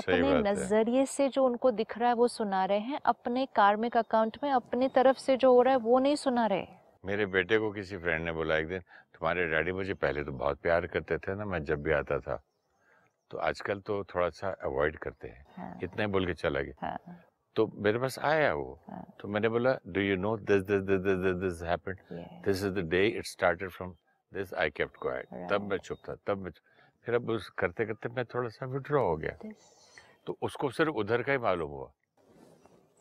सही 0.02 0.16
अपने 0.16 0.34
बात 0.34 0.46
है। 0.46 0.52
नज़रिए 0.52 1.06
से 1.06 1.30
जो 1.30 1.46
उनको 1.46 1.72
दिख 1.72 1.98
रहा 1.98 2.10
है 2.10 2.16
वो 2.16 2.28
सुना 2.28 2.66
रहे 2.66 2.80
हैं। 2.80 3.00
अपने 3.06 3.46
कार्मिक 3.46 3.98
अकाउंट 3.98 4.38
में 4.44 4.52
अपने 4.52 4.88
तरफ़ 4.88 5.18
से 5.18 5.38
जो 5.38 5.54
हो 5.54 5.62
रहा 5.62 5.74
है 5.74 5.80
वो 5.80 6.00
नहीं 6.00 6.16
सुना 6.16 6.46
रहे। 6.46 6.68
मेरे 7.06 7.26
बेटे 7.26 7.58
को 7.58 7.72
किसी 7.72 7.98
फ्रेंड 7.98 8.26
ने 8.26 8.32
बोला 8.32 8.58
एक 8.58 8.68
दिन 8.68 8.80
तुम्हारे 8.80 9.48
डैडी 9.48 9.72
मुझे 9.72 9.94
पहले 9.94 10.24
तो 10.24 10.32
बहुत 10.32 10.60
प्यार 10.60 10.88
करते 10.88 11.18
थे 11.18 11.36
ना 11.36 11.46
मैं 11.46 11.64
जब 11.64 11.84
भी 11.84 11.92
आता 11.92 12.20
था। 12.20 12.44
तो 13.32 13.38
आजकल 13.38 13.80
तो 13.80 14.04
थोड़ा 14.04 14.30
सा 14.30 14.50
अवॉइड 14.64 14.98
करते 14.98 15.28
हैं। 15.28 15.46
हाँ, 15.58 15.80
इतना 15.84 16.02
ही 16.02 16.08
बोल 16.08 16.26
के 16.26 16.34
चला 16.34 16.62
गया। 16.62 16.88
हाँ, 16.88 17.22
तो 17.56 17.72
मेरे 17.76 18.00
पास 18.00 18.20
आया 18.20 18.54
वो। 18.54 18.80
हाँ। 18.90 19.06
तो 19.20 19.28
मैंने 19.28 19.50
बोला 19.50 19.78
do 19.88 20.02
you 20.02 20.16
know 20.16 20.38
this 20.38 20.64
this 20.64 20.82
this 20.82 21.00
this 21.00 21.18
this 21.18 21.36
this 21.36 21.64
happened 21.64 21.98
yes, 21.98 22.46
this 22.46 22.58
is 22.58 22.68
the 22.68 22.80
day 22.80 23.08
it 23.08 23.26
started 23.26 23.70
from 23.70 23.96
this 24.34 24.54
I 24.54 24.70
kept 24.70 24.98
quiet 25.02 25.50
तब 25.50 25.62
मैं 25.62 25.78
चुप 25.78 25.98
था 26.10 26.16
तब 26.28 26.38
मैं 26.38 26.52
चुप- 26.52 26.77
फिर 27.08 27.16
अब 27.16 27.30
उस 27.30 27.50
करते 27.50 27.86
करते 27.86 28.10
मैं 28.10 28.26
थोड़ा 28.26 28.50
सा 28.50 28.66
विड्रॉ 28.66 29.04
हो 29.04 29.18
गया। 29.18 29.38
This- 29.38 29.56
तो 30.26 30.38
उसको 30.42 30.70
सिर्फ़ 30.70 30.92
उधर 30.92 31.24
का 31.24 31.32
ही 31.32 31.38
मालूम 31.38 31.72
हुआ। 31.72 31.92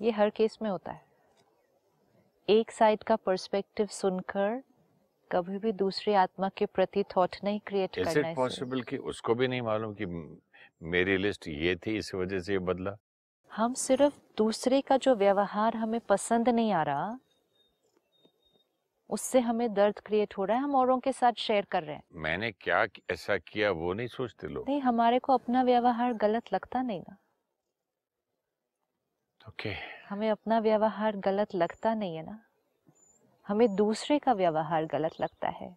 ये 0.02 0.10
हर 0.10 0.30
केस 0.30 0.58
में 0.62 0.70
होता 0.70 0.92
है। 0.92 1.06
एक 2.48 2.70
साइड 2.70 3.02
का 3.02 3.16
पर्सपेक्टिव 3.16 3.86
सुनकर 3.86 4.62
कभी 5.32 5.58
भी 5.58 5.72
दूसरी 5.72 6.14
आत्मा 6.14 6.48
के 6.48 6.66
प्रति 6.66 7.04
थॉट 7.16 7.36
नहीं 7.44 7.60
क्रिएट 7.60 7.94
करना 7.96 8.10
इट 8.10 8.24
है 8.24 8.34
पॉसिबल 8.34 8.82
कि 8.82 8.96
उसको 8.96 9.34
भी 9.34 9.48
नहीं 9.48 9.62
मालूम 9.62 9.94
कि 9.94 10.06
मेरी 10.82 11.16
लिस्ट 11.16 11.48
ये 11.48 11.76
थी 11.76 11.96
इस 11.96 12.14
वजह 12.14 12.40
से 12.40 12.52
ये 12.52 12.58
बदला? 12.58 12.96
हम 13.52 13.74
सिर्फ़ 13.74 14.18
दूसरे 14.36 14.80
का 14.80 14.96
जो 14.96 15.14
व्यवहार 15.14 15.76
हमें 15.76 16.00
पसंद 16.00 16.48
नहीं 16.48 16.72
आ 16.72 16.82
रहा 16.82 17.18
उससे 19.10 19.40
हमें 19.40 19.72
दर्द 19.74 19.98
क्रिएट 19.98 20.34
हो 20.38 20.44
रहा 20.44 20.56
है 20.56 20.62
हम 20.62 20.74
औरों 20.74 20.98
के 21.00 21.12
साथ 21.12 21.32
शेयर 21.38 21.64
कर 21.64 21.82
रहे 21.82 21.94
हैं। 21.96 22.02
मैंने 22.14 22.50
क्या 22.52 22.84
ऐसा 23.10 23.36
किया 23.38 23.70
वो 23.72 23.92
नहीं 23.92 24.06
सोचते 24.08 24.48
लोग? 24.48 24.68
नहीं 24.68 24.80
हमारे 24.80 25.18
को 25.18 25.32
अपना 25.32 25.62
व्यवहार 25.62 26.12
गलत 26.14 26.52
लगता 26.52 26.82
नहीं 26.82 27.00
ना। 27.00 27.16
ओके 29.48 29.74
हमें 30.08 30.28
अपना 30.30 30.58
व्यवहार 30.58 31.16
गलत 31.16 31.54
लगता 31.54 31.94
नहीं 31.94 32.16
है 32.16 32.24
ना। 32.26 32.38
हमें 33.46 33.74
दूसरे 33.76 34.18
का 34.18 34.32
व्यवहार 34.32 34.86
गलत 34.86 35.20
लगता 35.20 35.48
है 35.48 35.76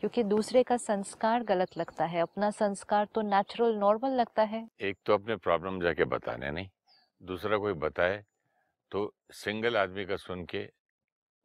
क्योंकि 0.00 0.22
दूसरे 0.24 0.62
का 0.62 0.76
संस्कार 0.76 1.42
गलत 1.42 1.76
लगता 1.78 2.04
है। 2.04 2.20
अपना 2.20 2.50
संस्कार 2.50 3.06
तो 3.14 3.22
नेचुरल 3.22 3.74
नॉर्मल 3.76 4.10
लगता 4.10 4.42
है। 4.42 4.66
एक 4.80 4.98
तो 5.06 5.14
अपने 5.14 5.36
प्रॉब्लम 5.36 5.80
जाके 5.80 6.04
बताने 6.04 6.50
नहीं 6.50 6.68
दूसरा 7.20 7.58
कोई 7.58 7.72
बताए 7.72 8.22
तो 8.92 9.12
सिंगल 9.32 9.76
आदमी 9.76 10.04
का 10.04 10.16
सुन 10.16 10.44
के 10.44 10.68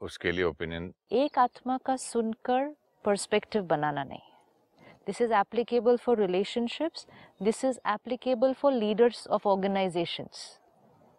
उसके 0.02 0.32
लिए 0.32 0.44
ओपिनियन 0.44 0.94
एक 1.12 1.40
आत्मा 1.40 1.78
का 1.78 1.96
सुनकर 1.96 2.76
पर्सपेक्टिव 3.06 3.64
बनाना 3.64 4.04
नहीं। 4.04 4.20
This 5.08 5.22
is 5.22 5.34
applicable 5.34 5.98
for 5.98 6.18
relationships 6.18 7.08
this 7.44 7.64
is 7.66 7.80
applicable 7.88 8.54
for 8.54 8.74
leaders 8.74 9.28
of 9.28 9.48
organisations 9.48 10.60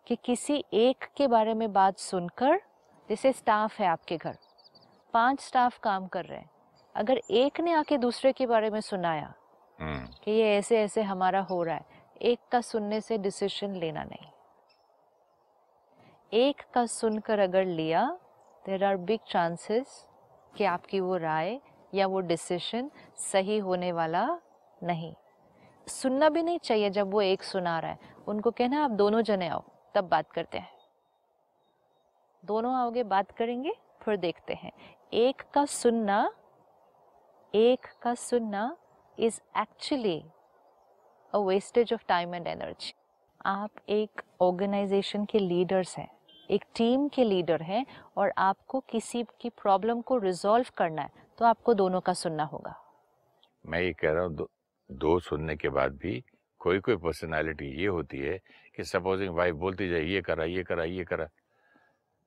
कि 0.06 0.16
किसी 0.24 0.64
एक 0.72 1.04
के 1.16 1.26
बारे 1.26 1.54
में 1.54 1.72
बात 1.72 1.98
सुनकर 1.98 2.60
जैसे 3.08 3.32
स्टाफ 3.32 3.78
है 3.80 3.86
आपके 3.86 4.16
घर 4.16 4.36
पाँच 5.14 5.40
स्टाफ 5.40 5.78
काम 5.78 6.06
कर 6.06 6.24
रहे 6.24 6.38
हैं। 6.38 6.50
अगर 6.94 7.20
एक 7.30 7.60
ने 7.60 7.72
आके 7.72 7.98
दूसरे 7.98 8.32
के 8.32 8.46
बारे 8.46 8.70
में 8.70 8.80
सुनाया 8.80 9.34
हम्म। 9.78 10.06
कि 10.24 10.30
ये 10.30 10.56
ऐसे 10.56 10.80
ऐसे 10.80 11.02
हमारा 11.02 11.40
हो 11.40 11.62
रहा 11.62 11.74
है 11.74 11.84
एक 12.22 12.38
का 12.52 12.60
सुनने 12.60 13.00
से 13.00 13.18
डिसीज़न 13.18 13.76
लेना 13.76 14.04
नहीं। 14.04 14.30
एक 16.32 16.62
का 16.74 16.86
सुनकर 16.86 17.38
अगर 17.38 17.64
लिया 17.64 18.18
देर 18.68 18.84
आर 18.84 18.96
बिग 18.96 19.20
चांसेस 19.28 20.08
कि 20.56 20.64
आपकी 20.64 21.00
वो 21.00 21.16
राय 21.16 21.60
या 21.94 22.06
वो 22.06 22.20
डिसीशन 22.20 22.90
सही 23.16 23.58
होने 23.58 23.92
वाला 23.92 24.38
नहीं। 24.82 25.14
सुनना 25.86 26.28
भी 26.28 26.42
नहीं 26.42 26.58
चाहिए 26.58 26.90
जब 26.90 27.10
वो 27.10 27.20
एक 27.22 27.42
सुना 27.42 27.78
रहा 27.78 27.90
है। 27.90 27.98
उनको 28.28 28.50
कहना, 28.50 28.84
आप 28.84 28.90
दोनों 28.90 29.22
जने 29.22 29.48
आओ, 29.48 29.64
तब 29.94 30.08
बात 30.08 30.32
करते 30.32 30.58
हैं। 30.58 30.70
दोनों 32.44 32.74
आओगे, 32.74 33.02
बात 33.02 33.30
करेंगे, 33.30 33.72
फिर 34.02 34.16
देखते 34.16 34.54
हैं। 34.54 34.72
एक 35.12 35.42
का 35.54 35.64
सुनना, 35.64 36.32
एक 37.54 37.86
का 38.02 38.14
सुनना 38.14 38.76
is 39.18 39.40
actually 39.58 40.24
a 41.34 41.38
wastage 41.38 41.92
of 41.92 42.04
time 42.08 42.34
and 42.34 42.46
energy 42.46 42.94
आप 43.46 43.70
एक 43.88 44.22
ऑर्गेनाइजेशन 44.40 45.24
के 45.24 45.38
लीडर्स 45.38 45.98
हैं। 45.98 46.17
एक 46.50 46.64
टीम 46.76 47.08
के 47.08 47.24
लीडर 47.24 47.62
हैं 47.62 47.84
और 48.16 48.32
आपको 48.40 48.80
किसी 48.90 49.22
की 49.40 49.48
प्रॉब्लम 49.52 50.00
को 50.00 50.18
रिजॉल्व 50.18 50.70
करना 50.76 51.02
है 51.02 51.26
तो 51.38 51.44
आपको 51.44 51.74
दोनों 51.74 52.00
का 52.00 52.12
सुनना 52.14 52.44
होगा 52.44 52.74
मैं 53.64 53.80
ये 53.80 53.92
कह 53.92 54.12
रहा 54.12 54.22
हूँ 54.22 54.34
दो, 54.34 54.48
दो 54.90 55.18
सुनने 55.20 55.56
के 55.56 55.68
बाद 55.70 55.96
भी 55.96 56.22
कोई 56.60 56.78
कोई 56.80 56.96
पर्सनालिटी 56.98 57.66
ये 57.80 57.86
होती 57.88 58.18
है 58.18 58.38
कि 58.76 58.84
सपोजिंग 58.84 59.34
वाइफ 59.36 59.54
बोलती 59.56 59.88
जाए 59.88 60.02
ये 60.04 60.20
करा 60.22 60.44
ये 60.46 60.62
करा 60.62 60.84
ये 60.86 61.04
करा 61.04 61.28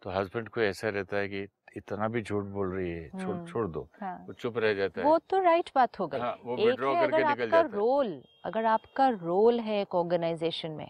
तो 0.01 0.09
हस्बैंड 0.09 0.47
को 0.49 0.61
ऐसा 0.61 0.89
रहता 0.89 1.17
है 1.17 1.27
कि 1.27 1.47
इतना 1.77 2.07
भी 2.07 2.21
झूठ 2.21 2.45
बोल 2.45 2.71
रही 2.71 2.89
है 2.89 3.09
छोड़ 3.09 3.21
हम्म। 3.25 3.45
छोड़ 3.45 3.67
दो 3.67 3.87
हाँ। 4.01 4.15
वो 4.27 4.33
चुप 4.33 4.57
रह 4.57 4.73
जाता 4.73 5.01
है 5.01 5.07
वो 5.07 5.17
तो 5.29 5.39
राइट 5.41 5.69
बात 5.75 5.99
हो 5.99 6.07
गई 6.07 6.19
हाँ, 6.19 6.37
वो 6.43 6.57
एक 6.59 6.79
है 6.79 7.03
अगर 7.03 7.23
आपका 7.23 7.61
रोल 7.69 8.21
अगर 8.45 8.65
आपका 8.67 9.09
रोल 9.09 9.59
है 9.59 9.81
एक 9.81 9.95
ऑर्गेनाइजेशन 9.95 10.71
में 10.71 10.89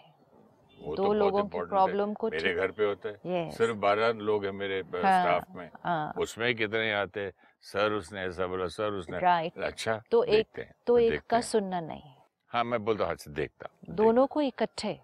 वो 0.81 0.95
दो 0.95 1.03
तो 1.03 1.13
लोगों 1.13 1.43
की 1.43 1.59
प्रॉब्लम 1.59 2.13
को 2.13 2.29
मेरे 2.29 2.53
घर 2.53 2.71
पे 2.71 2.85
होता 2.85 3.09
है. 3.09 3.49
सिर्फ़ 3.51 3.77
बारह 3.77 4.11
लोग 4.11 4.45
हैं 4.45 4.51
मेरे 4.51 4.79
हाँ, 4.79 5.21
स्टाफ 5.21 5.55
में। 5.55 5.69
हाँ। 5.83 6.13
उसमें 6.17 6.55
कितने 6.55 6.91
आते 6.93 7.19
हैं? 7.19 7.33
सर 7.61 7.91
उसने 7.91 8.21
ऐसा 8.21 8.47
बोला 8.47 8.67
सर 8.67 8.91
उसने। 8.91 9.19
राइट 9.19 9.57
अच्छा 9.57 10.01
तो 10.11 10.23
एक 10.23 10.65
तो 10.87 10.97
एक 10.99 11.21
का 11.29 11.41
सुनना 11.41 11.81
नहीं। 11.81 12.01
हाँ 12.51 12.63
मैं 12.63 12.85
बोलता 12.85 13.05
हूँ 13.05 13.15
से 13.15 13.31
देखता 13.31 13.69
दोनों 13.89 14.27
को 14.27 14.41
इकट्ठे। 14.41 14.99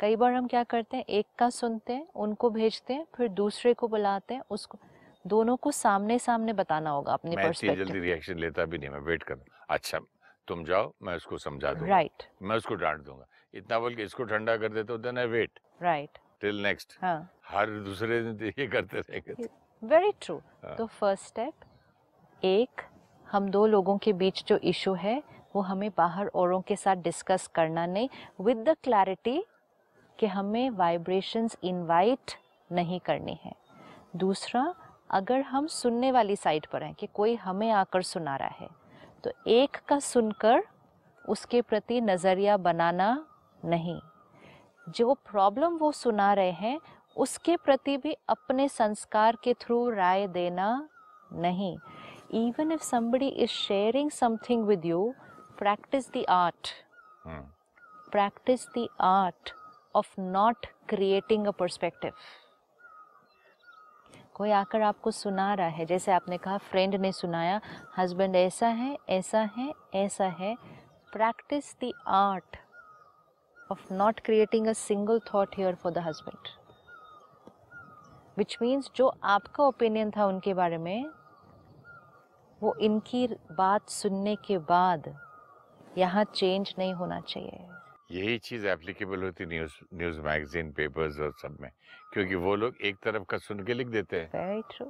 कई 0.00 0.16
बार 0.16 0.32
हम 0.32 0.46
क्या 0.46 0.62
करते 0.64 0.96
हैं 0.96 1.04
एक 1.04 1.26
का 1.38 1.50
सुनते 1.50 1.92
हैं 1.92 2.08
उनको 2.14 2.50
भेजते 2.50 2.94
हैं 2.94 3.06
फिर 3.16 3.28
दूसरे 3.28 3.74
को 3.74 3.88
बुलाते 3.88 4.34
हैं 4.34 4.42
उसको 4.50 4.78
दोनों 5.26 5.56
को 5.56 5.70
सामने 5.70 6.18
सामने 6.18 6.52
बताना 6.52 6.90
होगा 6.90 7.12
अपनी 7.12 7.36
मैं 7.36 7.52
जल्दी 7.52 7.98
रिएक्शन 7.98 8.38
लेता 8.38 8.64
भी 8.64 8.78
नहीं 8.78 8.90
मैं 8.90 9.00
वेट 9.00 9.22
कर 9.22 9.34
अच्छा 9.70 9.98
तुम 10.48 10.64
जाओ 10.64 10.92
मैं 11.02 11.16
उसको 11.16 11.38
समझा 11.38 11.72
दूँगा। 11.72 11.86
राइट 11.86 12.22
मैं 12.42 12.56
उसको 12.56 12.74
डांट 12.74 13.00
दूँगा। 13.00 13.26
इतना 13.54 13.78
बोल 13.78 13.94
के 13.94 14.02
इसको 14.02 14.24
ठंडा 14.24 14.56
कर 14.56 14.68
देता 14.68 14.92
हूँ 14.92 15.02
then 15.02 15.18
I 15.18 15.26
wait 15.26 15.60
right 15.82 16.18
till 16.40 16.62
next 16.62 16.96
हाँ। 17.02 17.30
हर 17.46 17.70
दूसरे 17.84 18.22
दिन 18.22 18.36
तो 18.36 18.60
ये 18.60 18.66
करते 18.66 19.00
रहेंगे 19.00 19.48
वेरी 19.82 20.12
ट्रू 20.20 20.36
हाँ। 20.64 20.76
तो 20.76 20.86
फ़र्स्ट 20.86 21.24
स्टेप 21.24 22.44
एक 22.44 22.82
हम 23.26 23.48
दो 23.50 23.66
लोगों 23.66 23.98
के 23.98 24.12
बीच 24.12 24.44
जो 24.46 24.56
इशू 24.56 24.94
है 24.94 25.22
वो 25.54 25.62
हमें 25.62 25.90
बाहर 25.96 26.26
औरों 26.34 26.60
के 26.60 26.76
साथ 26.76 26.96
डिस्कस 26.96 27.46
करना 27.54 27.86
नहीं 27.86 28.08
विद 28.40 28.56
द 28.68 28.76
क्लैरिटी 28.84 29.42
कि 30.18 30.26
हमें 30.26 30.70
वाइब्रेशंस 30.70 31.56
इनवाइट 31.64 32.32
नहीं 32.72 33.00
करनी 33.00 33.38
है। 33.44 33.52
दूसरा 34.16 34.74
अगर 35.10 35.40
हम 35.40 35.66
सुनने 35.66 36.12
वाली 36.12 36.36
साइड 36.36 36.66
पर 36.66 36.82
हैं 36.82 36.94
कि 36.94 37.06
कोई 37.14 37.34
हमें 37.34 37.70
आकर 37.70 38.02
सुना 38.02 38.36
रहा 38.36 38.56
है 38.60 38.68
तो 39.24 39.32
एक 39.46 39.76
का 39.88 39.98
सुनकर 39.98 40.62
उसके 41.28 41.62
प्रति 41.62 42.00
नज़रिया 42.00 42.56
बनाना 42.56 43.26
नहीं। 43.64 44.00
जो 44.88 45.14
प्रॉब्लम 45.14 45.76
वो 45.76 45.92
सुना 45.92 46.32
रहे 46.32 46.50
हैं 46.50 46.80
उसके 47.16 47.56
प्रति 47.56 47.96
भी 47.96 48.16
अपने 48.28 48.68
संस्कार 48.68 49.36
के 49.44 49.54
थ्रू 49.54 49.90
राय 49.90 50.26
देना 50.26 50.88
नहीं। 51.32 51.78
Even 52.48 52.72
if 52.72 52.82
somebody 52.82 53.28
is 53.28 53.50
sharing 53.50 54.10
something 54.10 54.64
with 54.64 54.84
you 54.84 55.14
practice 55.58 56.10
the 56.12 56.24
art 56.28 56.68
practice 58.14 58.62
the 58.74 58.88
art 59.00 59.50
of 59.94 60.06
not 60.18 60.66
creating 60.88 61.44
a 61.46 61.52
perspective. 61.52 62.14
कोई 64.34 64.50
आकर 64.50 64.82
आपको 64.82 65.10
सुना 65.10 65.54
रहा 65.54 65.66
है 65.66 65.86
जैसे 65.86 66.12
आपने 66.12 66.38
कहा 66.38 66.58
फ्रेंड 66.58 66.94
ने 66.94 67.12
सुनाया 67.12 67.60
हस्बैंड 67.98 68.36
ऐसा 68.36 68.68
है 68.68 68.96
ऐसा 69.08 69.40
है 69.56 69.72
ऐसा 69.94 70.24
है 70.24 70.56
practice 71.12 71.76
the 71.84 71.92
art 72.06 72.56
of 73.70 73.92
not 73.94 74.20
creating 74.20 74.66
a 74.66 74.72
single 74.72 75.20
thought 75.34 75.56
here 75.56 75.74
for 75.74 75.92
the 75.92 75.98
husband 75.98 76.48
which 78.38 78.56
means 78.62 78.90
जो 78.96 79.12
आपका 79.24 79.64
ओपिनियन 79.64 80.10
था 80.10 80.26
उनके 80.26 80.54
बारे 80.54 80.78
में 80.78 81.06
वो 82.62 82.74
इनकी 82.80 83.26
बात 83.52 83.88
सुनने 83.88 84.36
के 84.36 84.58
बाद 84.58 85.14
यहाँ 85.98 86.24
चेंज 86.24 86.74
नहीं 86.78 86.94
होना 86.94 87.20
चाहिए। 87.20 87.66
यही 88.10 88.38
चीज़ 88.38 88.66
एप्लीकेबल 88.66 89.22
होती 89.22 89.46
न्यूज़ 89.46 89.72
न्यूज़ 89.94 90.20
मैगजीन 90.20 90.72
पेपर्स 90.72 91.18
और 91.20 91.32
सब 91.42 91.56
में 91.60 91.70
क्योंकि 92.12 92.34
वो 92.34 92.54
लोग 92.56 92.76
एक 92.82 92.96
तरफ़ 93.04 93.22
का 93.22 93.38
सुन 93.38 93.64
के 93.64 93.74
लिख 93.74 93.88
देते 93.88 94.20
हैं। 94.20 94.46
वेरी 94.46 94.62
ट्रू 94.70 94.86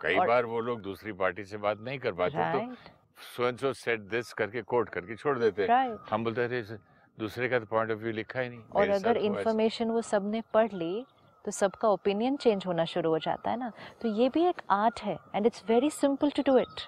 कई 0.00 0.16
और- 0.16 0.28
बार 0.28 0.46
वो 0.46 0.60
लोग 0.60 0.80
दूसरी 0.82 1.12
पार्टी 1.12 1.44
से 1.44 1.56
बात 1.56 1.80
नहीं 1.80 1.98
कर 1.98 2.12
पाते 2.12 2.38
right. 2.38 2.76
तो 2.76 3.22
so 3.36 3.46
and 3.48 3.58
so 3.58 3.72
set 3.72 4.00
this 4.00 4.32
करके 4.32 4.62
कोट 4.62 4.88
करके 4.88 5.16
छोड़ 5.16 5.38
देते 5.38 5.62
हैं। 5.62 5.68
राइट 5.68 5.98
हम 6.10 6.24
बोलते 6.24 6.48
थे 6.48 6.91
दूसरे 7.18 7.48
का 7.48 7.58
तो 7.58 7.66
पॉइंट 7.66 7.90
ऑफ़ 7.90 7.98
व्यू 7.98 8.12
लिखा 8.12 8.40
ही 8.40 8.48
नहीं 8.48 8.62
और 8.74 8.88
अगर। 8.90 9.16
इंफॉर्मेशन 9.16 9.90
वो 9.90 10.02
सबने 10.02 10.42
पढ़ 10.54 10.72
ली 10.72 11.04
तो 11.44 11.50
सबका 11.50 11.88
ओपिनियन 11.88 12.36
चेंज 12.36 12.66
होना 12.66 12.84
शुरू 12.84 13.10
हो 13.10 13.18
जाता 13.18 13.50
है 13.50 13.58
ना। 13.58 13.70
तो 14.02 14.08
ये 14.10 14.28
भी 14.28 14.44
एक 14.46 14.60
आर्ट 14.70 15.00
है 15.00 15.18
and 15.34 15.46
it's 15.46 15.64
very 15.68 15.90
simple 15.90 16.30
to 16.30 16.42
do 16.42 16.58
it 16.58 16.80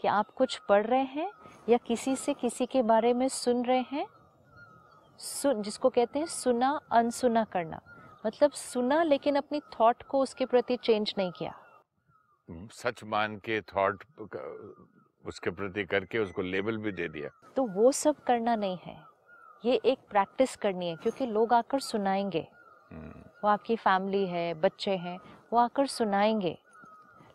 कि 0.00 0.08
आप 0.08 0.30
कुछ 0.30 0.56
पढ़ 0.68 0.86
रहे 0.86 1.04
हैं 1.04 1.30
या 1.68 1.78
किसी 1.86 2.14
से 2.16 2.34
किसी 2.34 2.66
के 2.66 2.82
बारे 2.84 3.12
में 3.14 3.28
सुन 3.28 3.64
रहे 3.64 3.84
हैं 3.90 4.06
सुन 5.20 5.62
जिसको 5.62 5.88
कहते 5.90 6.18
हैं 6.18 6.26
सुना 6.26 6.68
अनसुना 6.92 7.44
करना। 7.44 7.80
मतलब 8.26 8.50
सुना 8.52 9.02
लेकिन 9.02 9.36
अपनी 9.36 9.60
थॉट 9.72 10.02
को 10.02 10.20
उसके 10.20 10.46
प्रति 10.46 10.76
चेंज 10.78 11.14
नहीं 11.18 11.32
किया। 11.32 11.54
सच 12.74 13.02
मान 13.04 13.36
के 13.38 13.60
थॉट 13.66 14.04
उसके 15.24 15.50
प्रति 15.50 15.84
करके 15.84 16.18
उसको 16.18 16.42
लेबल 16.44 16.76
भी 16.76 16.92
दे 16.92 17.08
दिया। 17.08 17.30
तो 17.56 17.66
वो 17.68 17.92
सब 17.94 18.22
करना 18.22 18.56
नहीं 18.56 18.78
है। 18.82 18.96
ये 19.64 19.80
एक 19.84 19.98
प्रैक्टिस 20.10 20.56
करनी 20.56 20.88
है 20.88 20.96
क्योंकि 20.96 21.26
लोग 21.26 21.52
आकर 21.52 21.80
सुनाएँगे। 21.80 22.46
वो 23.42 23.48
आपकी 23.48 23.76
फैमिली 23.76 24.26
है 24.26 24.52
बच्चे 24.60 24.96
हैं 24.96 25.18
वो 25.52 25.58
आकर 25.58 25.86
सुनाएँगे। 25.86 26.56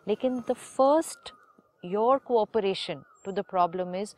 लेकिन 0.08 0.38
the 0.48 0.52
first 0.52 1.32
your 1.84 2.18
cooperation 2.26 3.02
to 3.24 3.32
the 3.32 3.44
problem 3.50 3.94
is 3.94 4.14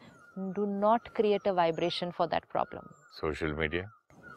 do 0.55 0.67
not 0.67 1.09
create 1.17 1.49
a 1.49 1.53
vibration 1.53 2.11
for 2.11 2.27
that 2.27 2.45
problem 2.53 2.89
social 3.13 3.53
media 3.53 3.91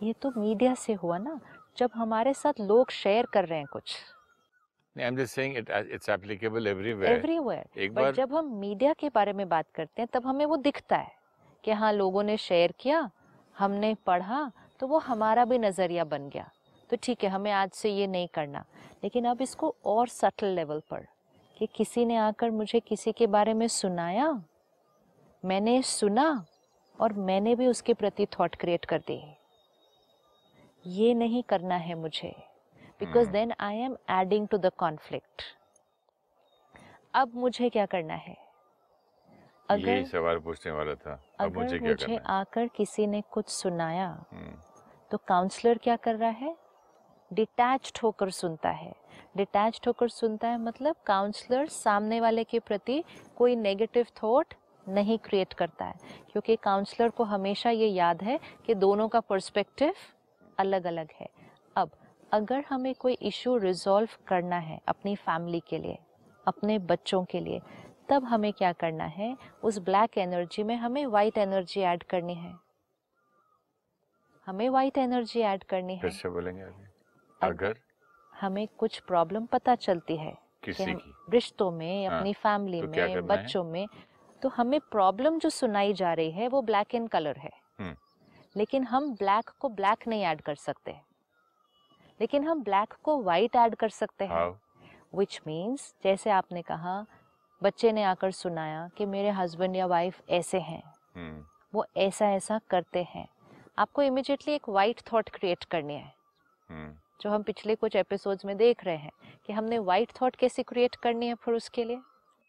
ये 0.04 0.14
तो 0.22 0.32
मीडिया 0.38 0.74
से 0.76 0.94
हुआ 0.94 1.18
ना 1.18 1.40
जब 1.78 1.92
हमारे 1.96 2.34
साथ 2.34 2.60
लोग 2.62 2.92
शेयर 2.92 3.26
कर 3.34 3.46
रहे 3.46 3.60
हैं 3.60 3.68
कुछ। 3.72 3.96
I 4.96 5.06
am 5.06 5.16
just 5.18 5.36
saying 5.36 5.58
it 5.58 5.70
it's 5.70 6.10
applicable 6.10 6.68
everywhere 6.68 7.18
everywhere 7.18 7.80
एक 7.82 7.94
बार 7.94 8.14
जब 8.16 8.34
हम 8.36 8.54
मीडिया 8.60 8.94
के 9.00 9.10
बारे 9.10 9.34
में 9.34 9.48
बात 9.50 9.66
करते 9.76 10.02
हैं 10.02 10.10
तब 10.14 10.28
हमें 10.28 10.46
वो 10.46 10.58
दिखता 10.58 10.98
है 10.98 11.12
कि 11.64 11.72
हाँ 11.72 11.92
लोगों 11.94 12.24
ने 12.24 12.38
शेयर 12.38 12.74
किया 12.80 13.10
हमने 13.60 13.94
पढ़ा 14.06 14.52
तो 14.80 14.88
वो 14.88 14.98
हमारा 15.00 15.46
भी 15.46 15.58
नज़रिया 15.58 16.04
बन 16.06 16.30
गया। 16.30 16.50
तो 16.90 16.98
ठीक 17.04 17.24
है 17.24 17.30
हमें 17.30 17.52
आज 17.52 17.72
से 17.72 17.90
ये 17.90 18.08
नहीं 18.08 18.28
करना। 18.28 18.64
लेकिन 19.04 19.26
अब 19.26 19.42
इसको 19.42 19.74
और 19.86 20.08
सटल 20.08 20.48
लेवल 20.48 20.82
पर 20.92 21.06
कि 21.58 21.68
किसी 21.68 22.06
ने 22.06 22.16
आकर 22.18 22.52
मुझे 22.52 22.80
किसी 22.80 23.12
के 23.12 23.28
बारे 23.28 23.54
में 23.54 23.68
सुनाया? 23.68 24.32
मैंने 25.44 25.82
सुना 25.82 26.46
और 27.00 27.14
मैंने 27.14 27.56
भी 27.56 27.68
उसके 27.68 27.94
प्रति 27.94 28.26
थॉट 28.30 28.56
क्रिएट 28.56 28.86
कर 28.86 29.00
दी। 29.00 29.22
ये 30.86 31.14
नहीं 31.14 31.44
करना 31.44 31.76
है 31.78 31.96
मुझे 31.96 32.34
because. 33.02 33.30
Then 33.30 33.54
I 33.60 33.78
am 33.78 33.96
adding 34.12 34.48
to 34.48 34.58
the 34.58 34.72
conflict 34.78 35.44
अब 37.14 37.36
मुझे 37.36 37.70
क्या 37.70 37.86
करना 37.86 38.14
है? 38.16 38.38
यही 39.72 40.00
अगर 40.00 40.04
सवाल 40.04 40.40
पूछने 40.40 40.72
वाला 40.72 40.94
था। 40.94 41.24
अब 41.40 41.46
अगर 41.46 41.64
मुझे 41.64 41.80
क्या 41.80 41.90
मुझे 41.90 42.06
करना 42.06 42.14
है? 42.14 42.40
आकर 42.40 42.68
किसी 42.68 43.08
ने 43.08 43.24
कुछ 43.32 43.50
सुनाया 43.50 44.26
हम्म, 44.32 44.56
तो 45.12 45.18
काउंसलर 45.18 45.78
क्या 45.78 45.96
कर 45.96 46.16
रहा 46.16 46.30
है? 46.30 46.58
डिटैच्ड 47.34 48.00
होकर 48.04 48.30
सुनता 48.30 48.70
है। 48.70 48.96
डिटैच्ड 49.38 49.84
होकर 49.88 50.08
सुनता 50.08 50.48
है 50.48 50.58
मतलब 50.58 50.96
काउंसलर 51.06 51.68
सामने 51.68 52.22
वाले 52.22 52.44
के 52.44 52.60
प्रति 52.60 53.04
कोई 53.38 53.56
नेगेटिव 53.56 54.08
थॉट 54.24 54.54
नहीं 54.90 55.18
क्रिएट 55.18 55.54
करता 55.54 55.86
है। 55.86 55.94
क्योंकि 56.32 56.56
काउंसलर 56.56 57.10
को 57.10 57.24
हमेशा 57.24 57.70
ये 57.70 57.88
याद 57.88 58.24
है 58.24 58.40
कि 58.66 58.76
दोनों 58.76 59.08
का 59.08 59.20
पर्सपेक्टिव 59.20 59.94
अलग 60.58 60.86
अलग 60.86 61.10
है। 61.20 61.30
अब 61.76 61.92
अगर 62.32 62.64
हमें 62.70 62.96
कोई 62.96 63.14
इशू 63.14 63.58
रिजॉल्व 63.58 64.10
करना 64.28 64.58
है 64.58 64.80
अपनी 64.88 65.16
फैमिली 65.16 65.60
के 65.60 65.78
लिए 65.78 65.98
अपने 66.48 66.80
बच्चों 66.80 67.24
के 67.24 67.40
लिए 67.40 67.62
तब 68.10 68.24
हमें 68.24 68.54
क्या 68.54 68.74
करना 68.74 69.04
है? 69.04 69.38
उस 69.64 69.80
ब्लैक 69.80 70.18
एनर्जी 70.18 70.64
में 70.64 70.76
हमें 70.76 71.06
वाइट 71.06 71.38
एनर्जी 71.38 71.82
ऐड 71.82 72.04
करनी 72.04 72.36
है। 72.36 72.56
हमें 74.46 74.70
वाइट 74.70 74.98
एनर्जी 74.98 75.40
ऐड 75.40 75.64
करनी 75.64 75.96
है। 75.96 76.02
फिर 76.02 76.12
से 76.12 76.30
बोलेंगे 76.30 76.64
अगर- 77.44 77.78
हमें 78.42 78.68
कुछ 78.68 79.00
प्रॉब्लम 79.00 79.46
पता 79.46 79.76
चलती 79.76 80.18
है 80.18 80.38
किसी 80.64 80.94
की। 80.94 81.14
रिश्तों 81.30 81.72
में 81.72 82.08
हाँ, 82.08 82.18
अपनी 82.18 82.34
फैमिली 82.34 82.82
तो 82.82 82.88
में 82.88 83.28
बच्चों 83.28 83.64
में 83.64 83.88
तो 84.42 84.50
हमें 84.50 84.80
प्रॉब्लम 84.80 85.40
जो 85.40 85.50
सुनाई 85.50 85.94
जा 85.94 86.14
रही 86.14 86.32
है 86.32 86.48
वो 86.48 86.62
ब्लैक 86.62 86.96
इन 86.96 87.08
कलर 87.08 87.38
है। 87.38 87.52
हम्म। 87.80 87.96
लेकिन 88.58 88.84
हम 88.84 89.14
ब्लैक 89.14 89.50
को 89.50 89.70
ब्लैक 89.70 90.08
नहीं 90.08 90.24
ऐड 90.24 90.42
कर 90.42 90.56
सकते। 90.56 90.92
लेकिन 92.22 92.48
हम 92.48 92.64
ब्लैक 92.64 92.94
को 93.04 93.22
वाइट 93.22 93.56
ऐड 93.56 93.76
कर 93.76 93.90
सकते 93.90 94.26
हैं। 94.26 94.36
विच 95.16 95.42
मीन्स 95.48 95.96
जैसे 96.04 96.30
आपने 96.30 96.62
कहा 96.62 97.06
बच्चे 97.64 97.92
ने 97.92 98.04
आकर 98.04 98.32
सुनाया 98.32 98.90
कि 98.98 99.06
मेरे 99.06 99.30
हस्बैंड 99.30 99.76
या 99.76 99.86
वाइफ 99.86 100.22
ऐसे 100.30 100.60
हैं। 100.60 100.94
हम्म। 101.16 101.46
वो 101.74 101.86
ऐसा 101.98 102.30
ऐसा 102.30 102.60
करते 102.70 103.04
हैं। 103.04 103.28
आपको 103.80 104.02
इमिजिएटली 104.02 104.54
एक 104.54 104.70
वाइट 104.70 105.02
थॉट 105.14 105.30
क्रिएट 105.30 105.64
करनी 105.64 105.94
है। 105.94 106.14
हम्म। 106.70 106.96
जो 107.22 107.30
हम 107.30 107.44
पिछले 107.44 107.76
कुछ 107.76 107.96
एपिसोड्स 107.96 108.46
में 108.46 108.58
देख 108.58 108.84
रहे 108.84 108.98
हैं 108.98 109.12
कि 109.46 109.54
हमने 109.54 109.80
वाइट 109.80 110.12
थॉट 110.22 110.36
कैसे 110.36 110.64
क्रिएट 110.64 110.96
करनी 110.96 111.28
है 111.28 111.36
फिर 111.36 111.54
उसके 111.54 111.84
लिए? 111.84 112.02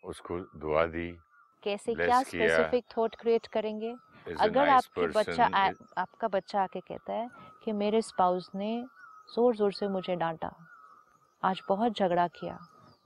उसको 0.05 0.39
दुआ 0.39 0.87
दी। 0.87 1.19
कैसे 1.63 1.95
क्या 1.95 2.23
स्पेसिफिक 2.23 2.85
थॉट 2.99 3.15
क्रिएट 3.15 3.47
करेंगे? 3.47 3.95
अगर 4.41 4.69
nice 4.69 4.71
आपके 4.71 5.07
बच्चा 5.07 5.45
आ, 5.45 5.71
आपका 5.99 6.29
बच्चा 6.29 6.63
आके 6.63 6.81
कहता 6.81 7.13
है 7.13 7.31
कि 7.65 7.73
मेरे 7.73 8.03
स्पाउस 8.03 8.51
ने 8.55 8.85
ज़ोर 9.35 9.57
ज़ोर 9.57 9.73
से 9.73 9.89
मुझे 9.89 10.17
डांटा। 10.17 10.53
आज 11.45 11.63
बहुत 11.69 11.93
झगड़ा 11.93 12.29
किया। 12.29 12.59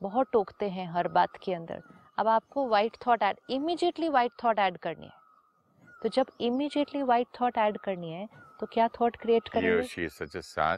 बहुत 0.04 0.28
टोकते 0.32 0.68
हैं 0.68 0.86
हर 0.92 1.08
बात 1.08 1.36
के 1.42 1.54
अंदर। 1.54 1.82
अब 2.18 2.28
आपको 2.28 2.66
white 2.68 2.96
thought 3.06 3.22
add 3.22 3.36
immediately 3.50 4.08
white 4.08 4.32
thought 4.44 4.58
add 4.58 4.76
करनी 4.78 5.06
है। 5.06 5.22
तो 6.02 6.08
जब 6.08 6.26
इमीडिएटली 6.40 7.02
वाइट 7.02 7.26
थॉट 7.40 7.58
ऐड 7.58 7.78
करनी 7.78 8.10
है 8.12 8.28
तो 8.60 8.66
क्या 8.66 8.88
थॉट 8.88 9.16
क्रिएट 9.16 9.48
करेंगे? 9.48 10.08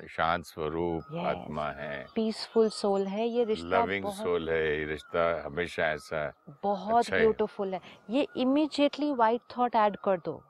शांत 0.09 0.45
स्वरूप 0.45 1.13
Yes. 1.13 1.27
आत्मा 1.27 1.69
है। 1.71 2.07
पीसफुल 2.15 2.69
सोल 2.69 3.07
है 3.07 3.27
ये 3.29 3.45
रिश्ता 3.45 3.83
लविंग 3.85 4.07
सोल 4.13 4.49
है 4.51 4.79
ये 4.79 4.85
रिश्ता 4.85 5.25
हमेशा 5.47 5.87
ऐसा 5.87 6.23
है 6.25 6.33
बहुत 6.63 6.97
अच्छा 6.97 7.17
है। 7.17 7.71
है। 7.75 7.81
ये 8.11 8.27
इमीडिएटली 8.37 9.13
वाइट 9.13 9.41
थॉट 9.57 9.77
ऐड 9.77 9.97
कर 9.97 10.21
दो। 10.25 10.41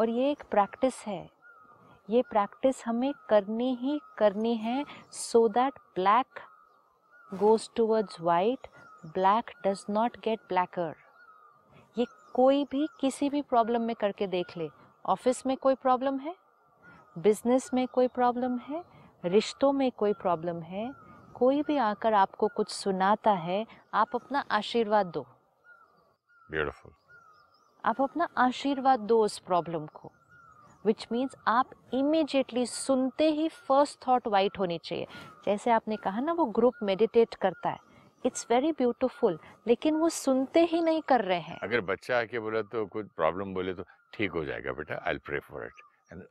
और 0.00 0.08
ये 0.08 0.30
एक 0.30 0.42
प्रैक्टिस 0.50 1.04
है। 1.06 1.30
ये 2.10 2.22
प्रैक्टिस 2.22 2.86
हमें 2.86 3.12
करनी 3.28 3.74
ही 3.74 4.00
करनी 4.18 4.54
है 4.56 4.84
so 5.12 5.48
that 5.48 5.78
black 5.94 6.40
goes 7.30 7.68
towards 7.76 8.20
white 8.20 8.66
black 9.06 9.50
does 9.66 9.84
not 9.90 10.16
get 10.16 10.40
blacker 10.48 10.94
ये 11.98 12.06
कोई 12.34 12.64
भी 12.64 12.86
किसी 13.00 13.28
भी 13.30 13.42
प्रॉब्लम 13.42 13.82
में 13.82 13.94
करके 13.96 14.26
देख 14.26 14.56
ले। 14.56 14.68
ऑफ़िस 15.06 15.46
में 15.46 15.56
कोई 15.56 15.74
प्रॉब्लम 15.74 16.18
है? 16.18 16.34
बिज़नेस 17.18 17.70
में 17.74 17.86
कोई 17.88 18.08
प्रॉब्लम 18.08 18.58
है? 18.58 18.82
रिश्तों 19.24 19.72
में 19.72 19.90
कोई 19.92 20.12
प्रॉब्लम 20.12 20.60
है? 20.62 20.90
कोई 21.34 21.62
भी 21.62 21.76
आकर 21.76 22.14
आपको 22.14 22.48
कुछ 22.48 22.68
सुनाता 22.68 23.30
है 23.30 23.66
आप 23.94 24.14
अपना 24.14 24.44
आशीर्वाद 24.50 25.06
दो। 25.06 25.26
ब्यूटीफुल 26.50 26.92
आप 27.84 28.00
अपना 28.00 28.28
आशीर्वाद 28.36 29.00
दो 29.00 29.22
उस 29.24 29.38
प्रॉब्लम 29.38 29.86
को। 29.86 30.12
विच 30.86 31.06
मीन्स 31.12 31.36
आप 31.48 31.70
इमीडिएटली 31.94 32.66
सुनते 32.66 33.30
ही 33.30 33.48
फ़र्स्ट 33.68 33.98
थॉट 34.06 34.26
वाइट 34.28 34.58
होनी 34.58 34.78
चाहिए। 34.84 35.06
जैसे 35.46 35.70
आपने 35.70 35.96
कहा 35.96 36.20
ना 36.20 36.32
वो 36.32 36.44
ग्रुप 36.58 36.74
मेडिटेट 36.82 37.34
करता 37.42 37.70
है। 37.70 37.78
इट्स 38.24 38.46
वेरी 38.50 38.72
ब्यूटीफुल 38.72 39.38
लेकिन 39.66 39.94
वो 39.96 40.08
सुनते 40.08 40.64
ही 40.64 40.80
नहीं 40.80 41.02
कर 41.08 41.24
रहे 41.24 41.40
हैं। 41.40 41.58
अगर 41.62 41.80
बच्चा 41.90 42.18
आके 42.18 42.38
बोला 42.38 42.62
तो 42.62 42.84
कुछ 42.86 43.06
प्रॉब्लम 43.16 43.54
बोले 43.54 43.74
तो 43.74 43.84
ठीक 44.14 44.32
हो 44.32 44.44
जाएगा 44.44 44.72
बेटा 44.72 45.02
आई 45.06 45.18
प्रे 45.26 45.38
फॉर 45.40 45.64
इट 45.64 45.82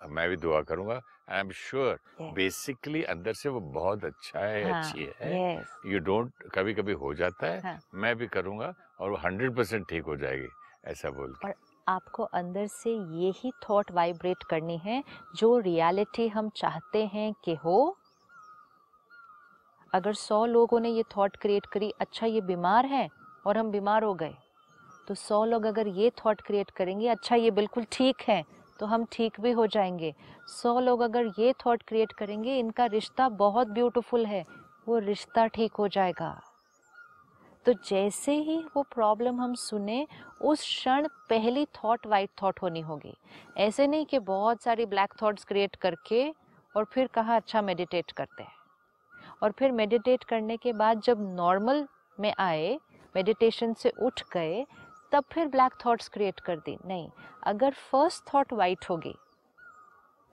मैं 0.10 0.28
भी 0.30 0.36
दुआ 0.38 0.62
करूँगा। 0.62 1.00
आई 1.30 1.40
एम 1.40 1.52
श्योर 1.52 2.00
बेसिकली 2.34 3.04
अंदर 3.04 3.34
से 3.34 3.50
वो 3.50 3.60
बहुत 3.60 4.06
अच्छा 4.06 4.40
है 4.40 4.64
हाँ, 4.64 4.80
अच्छी 4.80 5.10
है। 5.20 5.58
yes. 5.58 5.68
यू 5.86 6.00
डोंट 6.00 6.32
कभी 6.56 6.74
कभी 6.74 6.94
हो 6.94 7.14
जाता 7.14 7.48
है। 7.48 7.60
हाँ. 7.62 7.80
मैं 7.94 8.16
भी 8.16 8.28
करूँगा 8.28 8.74
और 9.00 9.10
वो 9.10 9.18
हंड्रेड 9.26 9.56
परसेंट 9.56 9.88
ठीक 9.90 10.04
हो 10.04 10.16
जाएगी 10.18 10.48
ऐसा 10.86 11.10
बोल 11.10 11.34
के। 11.36 11.52
आपको 11.88 12.24
अंदर 12.24 12.68
से 12.68 12.92
ये 12.92 13.32
ही 13.36 13.52
थॉट 13.64 13.92
वाइब्रेट 13.92 14.44
करनी 14.44 14.78
है, 14.78 15.04
जो 15.36 15.58
रियलिटी 15.60 16.28
हम 16.28 16.50
चाहते 16.56 17.06
हैं 17.06 17.34
कि 17.46 17.56
हो। 17.56 17.96
अगर 19.94 20.14
सौ 20.14 20.46
लोगों 20.46 20.80
ने 20.80 20.90
ये 20.90 21.04
थॉट 21.18 21.36
क्रिएट 21.36 21.66
करी 21.66 21.92
अच्छा 22.02 22.28
ये 22.28 22.42
बीमार 22.42 22.86
है 22.86 23.08
और 23.46 23.58
हम 23.58 23.72
बीमार 23.72 24.04
हो 24.04 24.14
गए 24.14 24.34
तो 25.08 25.16
सौ 25.16 25.44
लोग 25.46 25.66
अगर 25.66 25.88
ये 25.90 26.10
थॉट 26.18 26.42
क्रिएट 26.42 26.70
करेंगे 26.70 27.08
अच्छा 27.08 27.36
ये 27.36 27.52
बिल्कुल 27.52 27.86
ठीक 27.92 28.22
है 28.28 28.44
तो 28.80 28.86
हम 28.86 29.06
ठीक 29.12 29.40
भी 29.42 29.52
हो 29.52 29.66
जाएँगे। 29.68 30.14
सौ 30.52 30.80
लोग 30.80 31.02
अगर 31.02 31.26
ये 31.40 31.54
थॉट 31.66 31.84
क्रिएट 31.84 32.12
करेंगे, 32.12 32.58
इनका 32.60 32.86
रिश्ता 32.86 33.28
बहुत 33.32 33.68
ब्यूटीफुल 33.68 34.26
है, 34.26 34.44
वो 34.88 34.98
रिश्ता 35.00 35.46
ठीक 35.48 35.74
हो 35.74 35.88
जाएगा। 35.88 36.40
तो 37.66 37.74
जैसे 37.74 38.34
ही 38.36 38.58
वो 38.76 38.84
प्रॉब्लम 38.84 39.42
हम 39.42 39.54
सुने, 39.54 40.08
उस 40.42 40.62
क्षण 40.62 41.08
पहली 41.30 41.66
थॉट 41.66 42.08
वाइट 42.08 42.30
थॉट 42.42 42.62
होनी 42.62 42.82
होगी। 42.82 43.14
ऐसे 43.58 43.88
नहीं 43.88 44.06
कि 44.06 44.20
बहुत 44.20 44.62
सारी 44.62 44.86
ब्लैक 44.86 45.14
थॉट्स 45.22 45.44
क्रिएट 45.44 45.76
करके 45.76 46.30
और 46.76 46.86
फिर 46.86 47.08
कहा 47.08 47.36
अच्छा 47.36 47.62
मेडिटेट 47.62 48.12
करते 48.12 48.44
हैं। 48.44 48.52
और 49.44 49.52
फिर 49.52 49.72
मेडिटेट 49.72 50.24
करने 50.24 50.58
के 50.58 50.74
बाद 50.74 51.02
जब 51.02 51.22
नॉर्मल 51.36 51.88
में 52.20 52.34
आए 52.40 52.80
मेडिटेशन 53.16 53.74
से 53.74 53.90
उठ 53.90 54.22
गए, 54.34 54.66
तब 55.12 55.24
फिर 55.32 55.48
ब्लैक 55.48 55.74
थॉट्स 55.86 56.08
क्रिएट 56.08 56.40
कर 56.40 56.58
दी। 56.58 56.78
नहीं, 56.86 57.10
अगर 57.44 57.74
फ़र्स्ट 57.92 58.34
थॉट 58.34 58.54
वाइट 58.54 58.86
होगी 58.90 59.16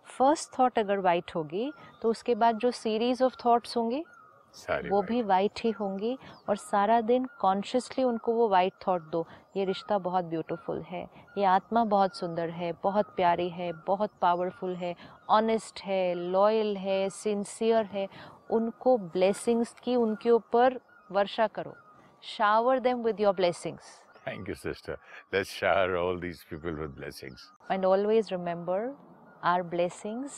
फ़र्स्ट 0.07 0.59
थॉट 0.59 0.79
अगर 0.79 0.99
वाइट 0.99 1.35
होगी 1.35 1.73
तो 2.03 2.11
उसके 2.11 2.35
बाद 2.35 2.59
जो 2.59 2.71
सीरीज़ 2.71 3.23
ऑफ़ 3.25 3.35
थॉट्स 3.45 3.77
होंगी 3.77 4.05
वो 4.91 5.03
भी 5.03 5.23
वाइट 5.23 5.61
ही 5.65 5.71
होंगी 5.71 6.19
और 6.49 6.57
सारा 6.57 7.01
दिन 7.01 7.25
कॉन्शियसली 7.41 8.05
उनको 8.05 8.33
वो 8.33 8.49
वाइट 8.49 8.73
थॉट 8.87 9.11
दो। 9.11 9.27
ये 9.57 9.65
रिश्ता 9.65 9.99
बहुत 9.99 10.25
ब्यूटीफुल 10.25 10.83
है। 10.83 11.11
ये 11.39 11.45
आत्मा 11.45 11.85
बहुत 11.85 12.17
सुंदर 12.17 12.51
है 12.51 12.73
बहुत 12.83 13.15
प्यारी 13.17 13.49
है 13.49 13.73
बहुत 13.87 14.11
पावरफुल 14.23 14.77
है 14.77 14.95
ऑनेस्ट 15.29 15.81
है 15.81 16.15
लॉयल 16.15 16.77
है 16.77 17.09
सिंसियर 17.11 17.85
है। 17.85 18.09
उनको 18.51 18.99
ब्लेसिंग्स 18.99 19.75
की 19.85 19.97
उनके 19.97 20.31
ऊपर 20.31 20.81
वर्षा 21.13 21.47
करो। 21.47 21.75
Shower 22.23 22.79
them 22.79 23.03
with 23.03 23.21
your 23.21 23.35
blessings 23.35 23.99
Thank 24.27 24.49
you, 24.49 24.55
sister. 24.55 24.95
Let's 25.33 25.51
shower 25.51 25.97
all 25.97 26.19
these 26.25 26.41
people 26.51 26.75
with 26.81 26.91
blessings. 26.97 27.45
and 27.71 27.85
always 27.85 28.31
remember 28.33 28.79
our 29.43 29.63
blessings 29.75 30.37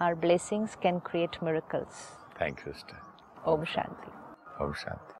our 0.00 0.16
blessings 0.24 0.74
can 0.84 1.00
create 1.08 1.36
miracles 1.42 2.00
thank 2.40 2.66
you 2.66 2.72
sister 2.72 3.50
ओम 3.50 3.64
शांति। 3.64 4.64
ओम 4.64 4.72
शांति। 4.72 5.13